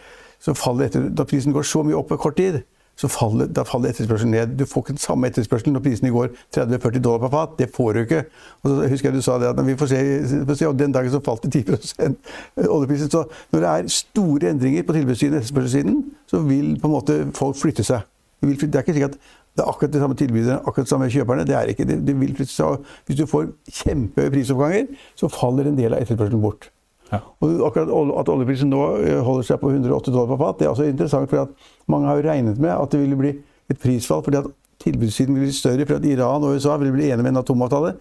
så 0.41 0.55
faller 0.57 0.89
etter, 0.89 1.09
da 1.15 1.25
prisen 1.27 1.55
går 1.55 1.65
så 1.67 1.83
mye 1.85 1.97
opp 1.97 2.11
på 2.11 2.19
kort 2.27 2.37
tid, 2.39 2.61
så 2.95 3.09
faller, 3.11 3.49
da 3.51 3.65
faller 3.67 3.91
etterspørselen 3.91 4.31
ned. 4.31 4.55
Du 4.59 4.65
får 4.65 4.85
ikke 4.85 4.95
den 4.95 5.03
samme 5.03 5.27
etterspørselen 5.27 5.75
når 5.75 5.83
prisene 5.83 6.11
går 6.15 6.29
30-40 6.55 7.01
dollar 7.03 7.23
per 7.25 7.33
fat. 7.33 7.55
Det 7.59 7.69
får 7.75 7.93
du 7.93 7.99
ikke. 8.05 8.21
Og 8.63 8.69
så 8.71 8.89
husker 8.91 9.09
jeg 9.09 9.17
du 9.17 9.25
sa 9.25 9.37
det 9.41 9.51
at 9.51 9.61
vi 9.67 9.77
får 9.79 9.91
se, 9.91 10.67
og 10.67 10.79
Den 10.79 10.91
dagen 10.95 11.11
så 11.11 11.19
falt 11.25 11.43
det 11.43 11.65
10 11.65 12.67
oljeprisen. 12.69 13.11
Så 13.11 13.25
når 13.51 13.59
det 13.59 13.69
er 13.69 13.87
store 13.87 14.49
endringer 14.49 14.83
på 14.83 14.93
tilbudssiden 14.93 15.35
og 15.35 15.41
etterspørselssiden, 15.43 16.03
så 16.27 16.39
vil 16.39 16.77
på 16.81 16.87
en 16.87 16.95
måte 16.95 17.17
folk 17.35 17.59
flytte 17.59 17.83
seg. 17.83 18.07
Det 18.41 18.75
er 18.75 18.79
ikke 18.79 18.93
sikkert 18.93 19.15
at 19.15 19.19
det 19.55 19.63
er 19.63 19.69
akkurat 19.71 19.93
det 19.93 20.01
samme 20.01 20.15
tilbyderne, 20.15 20.59
akkurat 20.67 20.85
de 20.85 20.89
samme 20.89 21.09
kjøperne. 21.09 21.47
Det 21.47 21.55
er 21.55 21.71
ikke, 21.71 21.85
det, 21.87 22.07
det 22.07 22.15
vil 22.19 22.35
flytte 22.35 22.51
seg. 22.51 22.87
Hvis 23.07 23.19
du 23.19 23.25
får 23.25 23.51
kjempehøye 23.71 24.31
prisoppganger, 24.31 24.87
så 25.15 25.31
faller 25.31 25.69
en 25.69 25.77
del 25.77 25.95
av 25.95 26.03
etterspørselen 26.03 26.43
bort. 26.43 26.69
Og 27.13 27.61
akkurat 27.67 28.19
At 28.19 28.29
oljeprisen 28.33 28.71
nå 28.71 28.81
eh, 29.03 29.21
holder 29.23 29.45
seg 29.45 29.61
på 29.61 29.71
180 29.71 30.13
dollar 30.13 30.31
per 30.31 30.41
fat, 30.41 30.59
det 30.59 30.65
er 30.65 30.73
også 30.73 30.89
interessant. 30.89 31.29
for 31.29 31.49
Mange 31.91 32.07
har 32.07 32.19
jo 32.19 32.27
regnet 32.29 32.59
med 32.59 32.73
at 32.73 32.91
det 32.91 33.01
ville 33.01 33.19
bli 33.19 33.33
et 33.69 33.79
prisfall 33.81 34.23
fordi 34.25 34.41
at 34.41 34.51
tilbudssiden 34.81 35.35
vil 35.35 35.47
bli 35.47 35.53
større. 35.53 35.85
for 35.85 35.95
at 35.95 36.05
Iran 36.05 36.43
og 36.43 36.55
USA 36.55 36.77
vil 36.77 36.91
bli 36.91 37.11
enige 37.11 37.23
med 37.23 37.33
en 37.33 37.43
atomavtale. 37.43 37.95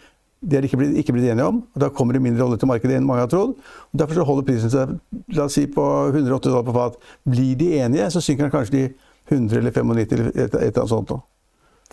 Det 0.44 0.56
har 0.56 0.60
de 0.60 0.68
ikke 0.68 1.12
blitt, 1.12 1.30
enige 1.30 1.44
om. 1.44 1.62
og 1.74 1.80
Da 1.80 1.88
kommer 1.88 2.12
det 2.12 2.22
mindre 2.22 2.44
olje 2.44 2.58
til 2.58 2.68
markedet 2.68 2.96
enn 2.96 3.06
mange 3.06 3.20
har 3.20 3.28
trodd. 3.28 3.54
og 3.92 3.98
Derfor 3.98 4.14
så 4.14 4.24
holder 4.24 4.44
prisen 4.44 4.70
seg 4.70 4.98
la 5.36 5.44
oss 5.44 5.54
si, 5.56 5.66
på 5.66 5.84
180 6.12 6.50
dollar 6.50 6.62
per 6.62 6.72
fat. 6.72 6.98
Blir 7.24 7.56
de 7.56 7.78
enige, 7.80 8.10
så 8.10 8.20
synker 8.20 8.44
den 8.44 8.52
kanskje 8.52 8.72
til 8.72 8.94
100 9.30 9.58
eller 9.58 9.70
95 9.70 10.12
eller 10.12 10.28
et, 10.28 10.54
eller 10.54 10.80
annet 10.80 10.88
sånt. 10.88 11.10
nå. 11.10 11.22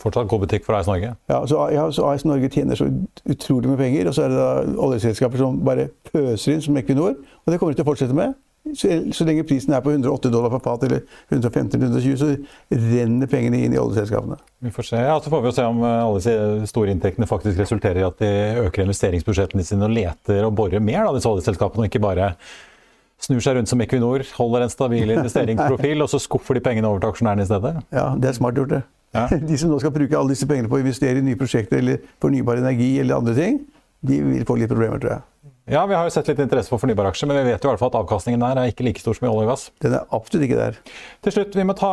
Fortsatt 0.01 0.29
god 0.29 0.45
butikk 0.45 0.65
for 0.65 0.77
AS 0.77 0.89
Norge. 0.89 1.13
Ja, 1.29 1.41
så, 1.47 1.65
ja, 1.73 1.87
så 1.93 2.07
AS 2.09 2.25
Norge 2.25 2.49
tjener 2.49 2.79
så 2.79 2.89
utrolig 3.29 3.69
med 3.69 3.77
penger, 3.81 4.09
og 4.09 4.17
så 4.17 4.25
er 4.25 4.33
det 4.33 4.39
da 4.39 4.79
oljeselskaper 4.87 5.41
som 5.41 5.59
bare 5.65 5.91
pøser 6.09 6.55
inn, 6.55 6.63
som 6.65 6.79
Equinor. 6.81 7.19
Og 7.45 7.53
det 7.53 7.59
kommer 7.61 7.75
de 7.75 7.81
til 7.81 7.85
å 7.85 7.91
fortsette 7.91 8.17
med. 8.17 8.33
Så, 8.77 8.87
så 9.17 9.25
lenge 9.25 9.43
prisen 9.49 9.73
er 9.73 9.81
på 9.81 9.89
108 9.89 10.29
dollar 10.31 10.51
per 10.53 10.61
fat 10.61 10.83
eller 10.85 11.01
115-120, 11.33 12.17
så 12.19 12.27
renner 12.69 13.29
pengene 13.29 13.63
inn 13.65 13.73
i 13.73 13.79
oljeselskapene. 13.81 14.37
Vi 14.61 14.73
får 14.75 14.87
se. 14.91 14.99
Ja, 15.01 15.15
så 15.21 15.33
får 15.33 15.41
vi 15.41 15.49
jo 15.49 15.55
se 15.57 15.65
om 15.65 15.81
eh, 15.81 16.01
alle 16.05 16.19
disse 16.21 16.69
store 16.69 16.93
inntektene 16.93 17.29
faktisk 17.29 17.57
resulterer 17.59 18.03
i 18.03 18.05
at 18.05 18.21
de 18.21 18.29
øker 18.61 18.85
investeringsbudsjettene 18.85 19.65
sine 19.65 19.89
og 19.89 19.95
leter 19.97 20.45
og 20.45 20.53
borer 20.59 20.83
mer, 20.83 21.07
da, 21.07 21.15
disse 21.17 21.31
oljeselskapene, 21.31 21.87
og 21.87 21.89
ikke 21.89 22.03
bare 22.05 22.35
snur 23.21 23.41
seg 23.43 23.57
rundt 23.57 23.69
som 23.69 23.81
Equinor, 23.81 24.23
holder 24.37 24.67
en 24.67 24.73
stabil 24.73 25.17
investeringsprofil, 25.17 26.01
og 26.05 26.13
så 26.13 26.21
skuffer 26.21 26.57
de 26.57 26.65
pengene 26.69 26.89
over 26.89 27.01
til 27.01 27.15
aksjonærene 27.15 27.45
i 27.45 27.49
stedet. 27.49 27.75
Ja, 27.89 28.11
det 28.17 28.29
er 28.29 28.37
smart 28.37 28.61
gjort, 28.61 28.77
det. 28.77 28.83
Ja. 29.15 29.27
De 29.49 29.59
som 29.59 29.71
nå 29.71 29.79
skal 29.81 29.93
bruke 29.95 30.17
alle 30.17 30.35
disse 30.35 30.47
pengene 30.49 30.71
på 30.71 30.79
å 30.79 30.83
investere 30.83 31.19
i 31.19 31.25
nye 31.25 31.39
prosjekter 31.39 31.81
eller 31.81 32.01
fornybar 32.23 32.61
energi 32.63 32.93
eller 33.01 33.19
andre 33.19 33.35
ting, 33.37 33.61
de 34.01 34.17
vil 34.25 34.47
få 34.47 34.57
litt 34.57 34.71
problemer, 34.71 35.01
tror 35.01 35.17
jeg. 35.17 35.27
Ja, 35.69 35.83
vi 35.85 35.93
har 35.93 36.07
jo 36.07 36.11
sett 36.11 36.27
litt 36.27 36.39
interesse 36.41 36.71
for 36.73 36.81
fornybaraksjer, 36.81 37.29
men 37.29 37.37
vi 37.37 37.51
vet 37.51 37.63
jo 37.63 37.69
i 37.69 37.71
hvert 37.71 37.79
fall 37.79 37.91
at 37.91 37.97
avkastningen 37.99 38.41
der 38.41 38.57
er 38.57 38.71
ikke 38.71 38.83
like 38.87 38.99
stor 38.99 39.13
som 39.15 39.27
i 39.27 39.29
olje 39.29 39.45
og 39.45 39.51
gass. 39.51 39.65
Den 39.83 39.93
er 39.93 40.07
absolutt 40.17 40.47
ikke 40.47 40.57
der. 40.57 40.79
Til 41.21 41.35
slutt, 41.35 41.53
vi 41.55 41.65
må 41.69 41.75
ta 41.77 41.91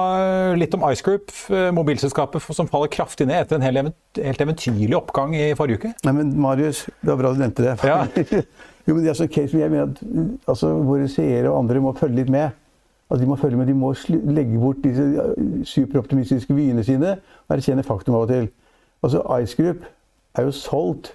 litt 0.58 0.72
om 0.75 0.87
Ice 0.88 1.04
Group, 1.04 1.34
eh, 1.52 1.68
mobilselskapet 1.76 2.48
som 2.56 2.70
faller 2.70 2.90
kraftig 2.90 3.28
ned 3.28 3.44
etter 3.44 3.58
en 3.58 3.66
helt, 3.66 3.82
event 3.82 4.22
helt 4.25 4.42
eventyrlig 4.46 4.96
oppgang 4.96 5.37
i 5.37 5.50
forrige 5.58 5.82
uke. 5.82 5.92
Nei, 6.08 6.16
men 6.16 6.32
Marius, 6.40 6.87
det 7.02 7.12
var 7.12 7.20
bra 7.20 7.34
du 7.37 7.42
nevnte 7.44 7.68
det. 7.68 7.76
Ja. 7.84 8.00
jo, 8.88 8.96
men 8.96 9.04
det 9.04 9.12
er 9.12 9.20
sånn 9.20 9.30
case, 9.37 9.60
jeg 9.60 9.75
mener 9.75 9.92
at 9.92 10.00
altså, 10.48 10.72
Våre 10.88 11.06
seere 11.12 11.52
og 11.52 11.60
andre 11.60 11.84
må 11.84 11.92
følge 12.00 12.22
litt 12.22 12.32
med. 12.32 12.56
Altså, 13.10 13.24
de 13.24 13.28
må 13.28 13.36
følge 13.36 13.56
med, 13.56 13.66
de 13.66 13.74
må 13.74 13.94
legge 14.08 14.58
bort 14.60 14.76
disse 14.84 15.04
superoptimistiske 15.64 16.54
vyene 16.54 16.84
sine 16.84 17.14
og 17.48 17.56
erkjenne 17.56 17.84
faktum 17.86 18.14
av 18.18 18.26
og 18.26 18.28
til. 18.28 18.48
Altså, 19.02 19.22
Ice 19.42 19.56
Group 19.56 19.86
er 20.34 20.42
jo 20.42 20.50
solgt. 20.52 21.14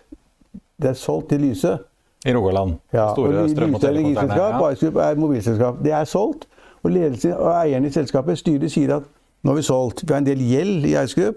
Det 0.82 0.90
er 0.90 0.98
solgt 0.98 1.30
til 1.30 1.42
Lyse. 1.42 1.78
I 2.26 2.34
Rogaland. 2.34 2.74
Ja, 2.94 3.12
Store 3.14 3.44
og 3.44 3.50
strøm- 3.50 3.76
og 3.76 3.84
er 3.84 3.88
telekonsernet. 3.88 4.38
Ja. 4.38 4.72
Ice 4.72 4.86
Group 4.86 4.96
er 4.96 5.16
mobilselskap. 5.16 5.84
Det 5.84 5.92
er 5.92 6.04
solgt. 6.04 6.48
Og 6.84 6.92
ledelsen 6.92 7.34
og 7.34 7.52
eierne 7.66 7.88
i 7.88 7.92
selskapet, 7.96 8.38
styret, 8.38 8.72
sier 8.72 8.96
at 8.98 9.04
nå 9.44 9.52
har 9.52 9.56
vi 9.56 9.62
solgt. 9.62 10.04
Vi 10.08 10.14
har 10.14 10.18
en 10.24 10.28
del 10.28 10.42
gjeld 10.44 10.86
i 10.88 10.96
Ice 11.04 11.16
Group, 11.20 11.36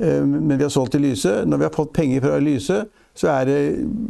eh, 0.00 0.24
men 0.24 0.58
vi 0.58 0.62
har 0.62 0.70
solgt 0.72 0.92
til 0.92 1.00
Lyse. 1.00 1.44
Når 1.44 1.56
vi 1.56 1.66
har 1.68 1.74
fått 1.74 1.92
penger 1.92 2.20
fra 2.20 2.38
Lyse, 2.38 2.84
så 3.14 3.28
er 3.28 3.44
det, 3.44 3.58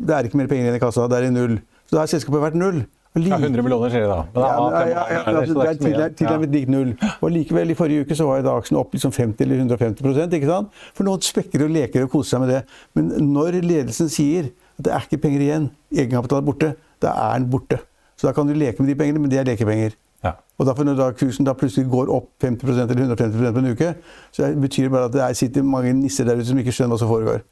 det 0.06 0.14
er 0.14 0.28
ikke 0.28 0.38
mer 0.38 0.50
penger 0.50 0.68
igjen 0.68 0.78
i 0.78 0.82
kassa. 0.82 1.08
Det 1.10 1.18
er 1.18 1.30
i 1.30 1.34
null. 1.34 1.58
Så 1.86 1.96
da 1.96 2.04
har 2.04 2.12
selskapet 2.12 2.42
vært 2.42 2.58
null. 2.58 2.84
Ja, 3.14 3.36
100 3.36 3.62
millioner, 3.62 3.90
sier 3.92 4.06
de 4.06 4.08
da. 4.08 4.20
Men 4.32 4.42
ja, 4.42 4.48
ja, 4.48 4.78
ja, 4.80 4.84
ja, 4.88 5.22
milliarder, 5.26 5.38
altså, 5.40 5.52
så 5.52 5.60
det 5.60 5.66
er 5.68 5.72
ikke 5.72 5.82
så 5.82 5.88
mye. 5.88 6.14
tilnær- 6.16 6.52
lik 6.52 6.68
null. 6.68 6.92
Og 7.20 7.30
likevel, 7.30 7.70
i 7.70 7.74
forrige 7.76 8.00
uke 8.06 8.16
så 8.16 8.24
var 8.26 8.38
jo 8.40 8.42
da 8.46 8.54
aksjen 8.56 8.78
opp 8.80 8.94
liksom 8.96 9.12
50 9.12 9.44
eller 9.44 9.76
150% 9.76 10.32
ikke 10.38 10.48
sant? 10.48 10.70
For 10.94 11.04
noen 11.04 11.20
spekker 11.20 11.64
og 11.66 11.70
leker 11.74 12.06
og 12.06 12.10
koser 12.10 12.36
seg 12.38 12.40
med 12.40 12.48
det. 12.54 12.62
Men 12.94 13.10
når 13.34 13.60
ledelsen 13.60 14.08
sier 14.08 14.48
at 14.78 14.84
det 14.88 14.92
er 14.96 15.04
ikke 15.04 15.20
penger 15.26 15.40
igjen, 15.44 15.70
egenkapital 15.92 16.38
er 16.40 16.46
borte, 16.48 16.72
da 17.04 17.12
er 17.12 17.38
den 17.38 17.50
borte. 17.52 17.78
Så 18.16 18.28
da 18.28 18.32
kan 18.32 18.46
du 18.48 18.54
leke 18.54 18.80
med 18.80 18.88
de 18.88 18.94
pengene, 18.96 19.20
men 19.20 19.28
det 19.30 19.38
er 19.42 19.44
lekepenger. 19.44 19.92
Ja. 20.24 20.32
Og 20.58 20.66
derfor 20.66 20.84
når 20.86 20.96
da 20.96 21.10
kursen 21.12 21.44
da 21.44 21.52
plutselig 21.52 21.90
går 21.90 22.08
opp 22.14 22.28
50% 22.40 22.90
eller 22.94 23.12
150 23.12 23.52
på 23.52 23.58
en 23.58 23.72
uke, 23.72 23.94
så 24.32 24.48
betyr 24.56 24.84
det 24.88 24.92
bare 24.94 25.04
at 25.10 25.12
det 25.12 25.20
er, 25.20 25.32
sitter 25.34 25.62
mange 25.62 25.92
nisser 25.92 26.24
der 26.24 26.36
ute 26.38 26.46
som 26.46 26.56
ikke 26.62 26.72
skjønner 26.72 26.94
hva 26.96 26.98
som 27.02 27.08
foregår. 27.10 27.42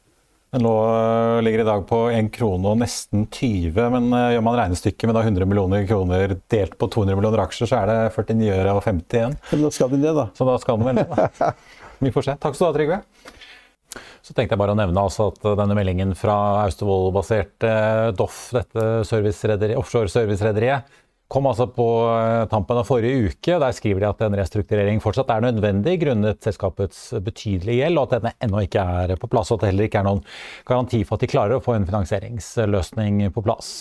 Den 0.51 0.65
lå, 0.65 0.71
øh, 0.83 1.37
ligger 1.45 1.61
i 1.63 1.67
dag 1.67 1.83
på 1.87 1.97
1 2.11 2.27
krone 2.35 2.73
og 2.73 2.79
nesten 2.81 3.21
20, 3.31 3.85
men 3.93 4.09
øh, 4.11 4.31
gjør 4.33 4.41
man 4.43 4.57
regnestykket 4.59 5.07
med 5.07 5.15
da 5.15 5.21
100 5.23 5.47
millioner 5.47 5.85
kroner 5.87 6.33
delt 6.51 6.73
på 6.75 6.89
200 6.91 7.15
millioner 7.15 7.43
aksjer, 7.45 7.69
så 7.71 7.77
er 7.79 7.87
det 7.87 7.99
49 8.17 8.49
øre 8.57 8.73
og 8.75 8.81
50 8.83 9.15
igjen. 9.21 9.37
Men 9.53 9.63
da 9.63 9.69
skal 9.71 9.93
den 9.93 10.03
det, 10.03 10.11
da. 10.17 10.25
Så 10.35 10.47
da 10.49 10.57
skal 10.59 10.81
den 10.81 10.89
vel 10.89 10.99
det, 10.99 11.07
da. 11.39 11.53
Vi 12.03 12.11
får 12.11 12.27
se. 12.27 12.35
Takk 12.43 12.57
skal 12.57 12.65
du 12.65 12.71
ha, 12.71 12.75
Trygve. 12.81 12.99
Så 14.27 14.35
tenkte 14.35 14.53
jeg 14.57 14.59
bare 14.59 14.75
å 14.75 14.79
nevne 14.81 15.01
altså 15.07 15.29
at 15.31 15.39
denne 15.61 15.75
meldingen 15.77 16.11
fra 16.19 16.35
Austevoll-baserte 16.65 17.71
Doff, 18.19 18.49
dette 18.55 18.85
servicerederi- 19.07 19.79
offshore-servicerederiet, 19.79 20.91
kom 21.31 21.47
altså 21.47 21.67
på 21.71 21.87
eh, 22.11 22.43
tampen 22.51 22.79
av 22.81 22.87
forrige 22.87 23.31
uke. 23.31 23.57
Der 23.63 23.75
skriver 23.75 24.03
de 24.03 24.09
at 24.09 24.23
en 24.25 24.37
restrukturering 24.39 25.01
fortsatt 25.03 25.31
er 25.31 25.45
nødvendig 25.45 25.97
grunnet 26.03 26.43
selskapets 26.43 27.07
betydelige 27.23 27.85
gjeld, 27.85 27.99
og 27.99 28.07
at 28.09 28.17
denne 28.17 28.33
ennå 28.43 28.65
ikke 28.67 28.85
er 29.03 29.15
på 29.21 29.31
plass, 29.31 29.51
og 29.51 29.59
at 29.59 29.65
det 29.65 29.73
heller 29.73 29.89
ikke 29.89 30.01
er 30.03 30.09
noen 30.09 30.23
garanti 30.67 31.03
for 31.07 31.17
at 31.17 31.23
de 31.23 31.31
klarer 31.31 31.57
å 31.57 31.63
få 31.63 31.77
en 31.77 31.87
finansieringsløsning 31.87 33.23
på 33.35 33.45
plass. 33.47 33.73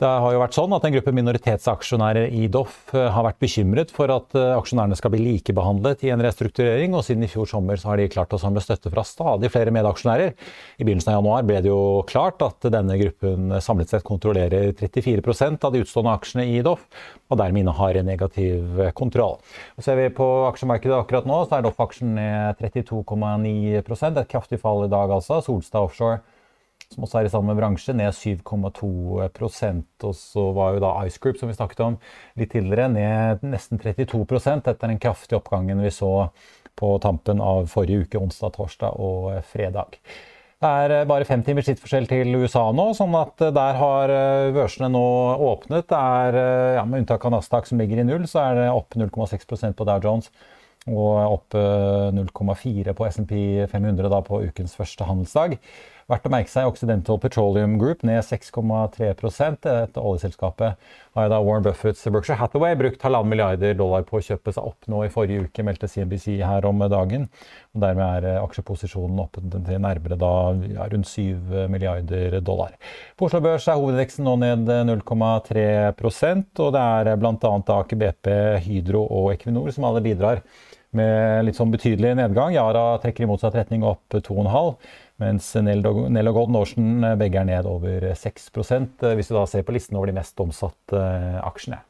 Det 0.00 0.08
har 0.08 0.32
jo 0.32 0.40
vært 0.40 0.56
sånn 0.56 0.72
at 0.72 0.84
En 0.88 0.94
gruppe 0.94 1.12
minoritetsaksjonærer 1.12 2.32
i 2.32 2.46
Doff 2.52 2.94
eh, 2.96 3.10
har 3.12 3.24
vært 3.26 3.40
bekymret 3.42 3.90
for 3.92 4.08
at 4.14 4.32
eh, 4.38 4.54
aksjonærene 4.56 4.96
skal 4.96 5.12
bli 5.12 5.20
likebehandlet 5.26 6.06
i 6.06 6.12
en 6.14 6.22
restrukturering, 6.24 6.96
og 6.96 7.04
siden 7.04 7.26
i 7.26 7.28
fjor 7.28 7.50
sommer 7.50 7.76
så 7.76 7.90
har 7.90 8.00
de 8.00 8.06
klart 8.12 8.32
å 8.32 8.40
samle 8.40 8.62
støtte 8.64 8.88
fra 8.94 9.04
stadig 9.04 9.50
flere 9.52 9.74
medaksjonærer. 9.76 10.32
I 10.80 10.86
begynnelsen 10.86 11.12
av 11.12 11.18
januar 11.18 11.44
ble 11.50 11.60
det 11.60 11.68
jo 11.68 12.00
klart 12.08 12.40
at 12.46 12.70
denne 12.72 12.96
gruppen 13.02 13.52
samlet 13.60 13.92
sett 13.92 14.06
kontrollerer 14.08 14.72
34% 14.80 15.68
av 15.68 15.76
de 15.76 15.84
utstående 15.84 16.16
aksjene 16.16 16.48
i 16.48 16.64
Doff, 16.64 16.88
og 17.28 17.42
dermed 17.42 17.66
innehar 17.66 18.00
negativ 18.06 18.80
kontroll. 18.96 19.36
Og 19.76 19.84
ser 19.84 20.00
vi 20.00 20.08
på 20.16 20.32
aksjemarkedet 20.48 20.96
akkurat 20.96 21.28
nå, 21.28 21.44
så 21.44 21.58
er 21.58 21.68
Doff-aksjen 21.68 22.16
ned 22.16 22.64
32,9 22.64 23.76
et 23.84 24.26
kraftig 24.32 24.64
fall 24.64 24.86
i 24.88 24.92
dag 24.92 25.12
altså. 25.20 25.42
Solstad 25.44 25.84
Offshore 25.84 26.22
som 26.90 27.04
også 27.06 27.20
er 27.20 27.28
i 27.28 27.32
samme 27.32 27.54
bransje, 27.58 27.94
ned 27.94 28.14
7,2% 28.16 30.06
Og 30.08 30.16
så 30.18 30.46
var 30.56 30.74
jo 30.74 30.82
da 30.82 30.94
Ice 31.06 31.20
Group, 31.22 31.38
som 31.38 31.50
vi 31.50 31.54
snakket 31.58 31.84
om 31.86 31.98
litt 32.40 32.50
tidligere, 32.54 32.90
ned 32.90 33.44
nesten 33.46 33.78
32% 33.78 34.66
etter 34.66 34.90
den 34.90 34.98
kraftige 35.02 35.38
oppgangen 35.38 35.82
vi 35.84 35.92
så 35.94 36.30
på 36.80 36.96
tampen 37.02 37.42
av 37.44 37.68
forrige 37.70 38.06
uke, 38.06 38.20
onsdag, 38.20 38.54
torsdag 38.56 38.98
og 38.98 39.32
fredag. 39.50 39.98
Det 40.60 40.68
er 40.68 40.92
eh, 40.92 41.06
bare 41.08 41.24
fem 41.24 41.40
timers 41.44 41.68
tidsforskjell 41.70 42.06
til 42.08 42.34
USA 42.36 42.66
nå, 42.76 42.90
sånn 42.96 43.14
at 43.16 43.40
eh, 43.46 43.52
der 43.56 43.78
har 43.80 44.12
eh, 44.12 44.52
børsene 44.56 44.90
nå 44.92 45.04
åpnet. 45.46 45.86
Det 45.88 46.00
er, 46.00 46.40
ja, 46.76 46.84
Med 46.84 47.04
unntak 47.04 47.24
av 47.24 47.32
Nasdaq 47.36 47.68
som 47.70 47.80
ligger 47.80 48.02
i 48.02 48.08
null, 48.08 48.26
så 48.28 48.42
er 48.44 48.58
det 48.58 48.72
opp 48.74 48.96
0,6% 48.98 49.78
på 49.78 49.86
Dow 49.88 50.02
Jones 50.04 50.28
og 50.88 51.16
opp 51.34 51.56
eh, 51.58 52.08
0,4 52.16 52.94
på 52.96 53.06
SMP 53.10 53.34
500 53.68 54.08
da 54.08 54.20
på 54.24 54.40
ukens 54.48 54.76
første 54.78 55.04
handelsdag. 55.04 55.58
Verdt 56.10 56.24
å 56.26 56.30
merke 56.32 56.50
seg 56.50 56.66
Occidental 56.66 57.20
Petroleum 57.22 57.76
Group 57.78 58.00
ned 58.02 58.24
6,3 58.26 59.12
Dette 59.62 60.02
oljeselskapet 60.02 60.88
har 61.14 61.28
da 61.30 61.38
Warren 61.38 61.62
Buffetts 61.62 62.02
Berkshire 62.10 62.40
Hathaway 62.40 62.74
brukt 62.78 63.04
halvannen 63.06 63.30
milliarder 63.30 63.76
dollar 63.78 64.02
på 64.08 64.18
å 64.18 64.22
kjøpe 64.26 64.50
seg 64.56 64.66
opp 64.72 64.88
nå 64.90 65.04
i 65.06 65.10
forrige 65.12 65.44
uke, 65.46 65.62
meldte 65.66 65.86
CNBC 65.90 66.40
her 66.42 66.66
om 66.66 66.82
dagen. 66.90 67.28
Og 67.76 67.84
Dermed 67.84 68.02
er 68.06 68.26
eh, 68.26 68.40
aksjeposisjonen 68.42 69.22
oppe 69.22 69.44
til 69.54 69.78
nærmere 69.84 70.18
da 70.18 70.32
ja, 70.72 70.88
rundt 70.90 71.10
7 71.12 71.70
milliarder 71.70 72.40
dollar. 72.42 72.74
På 73.14 73.28
Oslo 73.28 73.42
Børs 73.46 73.68
er 73.70 73.78
hovedveksten 73.78 74.26
nå 74.26 74.34
ned 74.42 74.74
0,3% 74.90 76.64
og 76.66 76.74
det 76.74 76.82
er 76.82 77.12
bl.a. 77.22 77.54
Aker 77.78 78.02
BP, 78.02 78.32
Hydro 78.66 79.06
og 79.06 79.30
Equinor 79.36 79.70
som 79.76 79.86
alle 79.86 80.02
bidrar 80.02 80.42
med 80.96 81.46
litt 81.46 81.58
sånn 81.58 81.70
betydelig 81.70 82.16
nedgang. 82.18 82.54
Yara 82.54 82.98
trekker 83.02 83.24
i 83.24 83.30
motsatt 83.30 83.54
retning 83.54 83.84
opp 83.86 84.10
2,5, 84.10 84.74
mens 85.20 85.52
Nell 85.60 85.84
og 85.84 86.34
Golden 86.34 86.58
Ocean 86.60 87.06
begge 87.20 87.42
er 87.42 87.48
ned 87.48 87.68
over 87.68 88.10
6% 88.16 89.06
hvis 89.14 89.30
du 89.30 89.36
da 89.36 89.46
ser 89.48 89.66
på 89.66 89.76
listen 89.76 90.00
over 90.00 90.10
de 90.10 90.16
mest 90.16 90.40
omsatte 90.42 90.98
eh, 90.98 91.38
aksjene. 91.44 91.82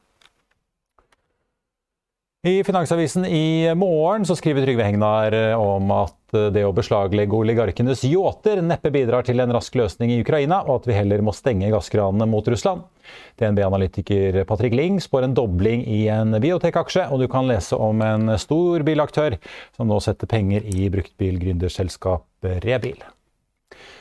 I 2.43 2.65
Finansavisen 2.65 3.27
i 3.27 3.69
morgen 3.77 4.23
så 4.25 4.33
skriver 4.33 4.65
Trygve 4.65 4.87
Hegnar 4.87 5.35
eh, 5.37 5.59
om 5.61 5.91
at 5.93 6.33
eh, 6.33 6.47
det 6.55 6.63
å 6.65 6.73
beslaglegge 6.73 7.37
oligarkenes 7.37 8.01
yachter 8.09 8.63
neppe 8.65 8.89
bidrar 8.95 9.27
til 9.29 9.45
en 9.45 9.53
rask 9.53 9.77
løsning 9.77 10.15
i 10.15 10.23
Ukraina, 10.23 10.63
og 10.65 10.79
at 10.79 10.89
vi 10.89 10.97
heller 10.97 11.21
må 11.21 11.37
stenge 11.37 11.69
gasskranene 11.69 12.25
mot 12.33 12.49
Russland. 12.49 12.89
DNB-analytiker 13.37 14.41
Patrick 14.49 14.73
Ling 14.73 14.97
spår 15.05 15.29
en 15.29 15.37
dobling 15.37 15.85
i 15.85 16.07
en 16.17 16.33
biotek-aksje, 16.41 17.11
og 17.13 17.21
du 17.21 17.29
kan 17.29 17.45
lese 17.51 17.77
om 17.77 18.01
en 18.09 18.33
stor 18.41 18.89
bilaktør 18.89 19.37
som 19.77 19.93
nå 19.93 20.01
setter 20.01 20.33
penger 20.33 20.65
i 20.65 20.89
bruktbilgründerselskapet 20.97 22.65
Rebil. 22.65 23.05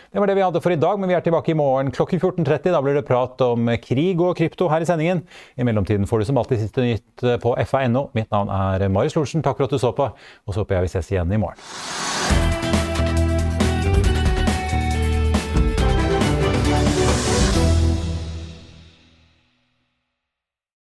Det 0.09 0.17
var 0.17 0.29
det 0.29 0.35
vi 0.39 0.41
hadde 0.41 0.61
for 0.63 0.73
i 0.73 0.79
dag, 0.81 0.97
men 0.97 1.11
vi 1.11 1.15
er 1.17 1.21
tilbake 1.25 1.53
i 1.53 1.57
morgen 1.57 1.91
klokken 1.93 2.21
14.30. 2.21 2.71
Da 2.73 2.81
blir 2.81 2.97
det 2.97 3.05
prat 3.05 3.41
om 3.45 3.69
krig 3.83 4.21
og 4.25 4.35
krypto 4.39 4.69
her 4.71 4.81
i 4.81 4.89
sendingen. 4.89 5.21
I 5.53 5.67
mellomtiden 5.67 6.09
får 6.09 6.23
du 6.23 6.29
som 6.31 6.41
alltid 6.41 6.63
siste 6.63 6.85
nytt 6.85 7.25
på 7.43 7.53
fa.no. 7.69 8.07
Mitt 8.17 8.33
navn 8.33 8.49
er 8.49 8.89
Marius 8.89 9.19
Lorentzen. 9.19 9.45
Takk 9.45 9.61
for 9.61 9.69
at 9.69 9.77
du 9.77 9.81
så 9.81 9.93
på, 9.93 10.09
og 10.09 10.55
så 10.55 10.63
håper 10.63 10.79
jeg 10.79 10.89
vi 10.89 10.95
ses 10.97 11.13
igjen 11.13 11.37
i 11.37 11.43
morgen. 11.45 12.48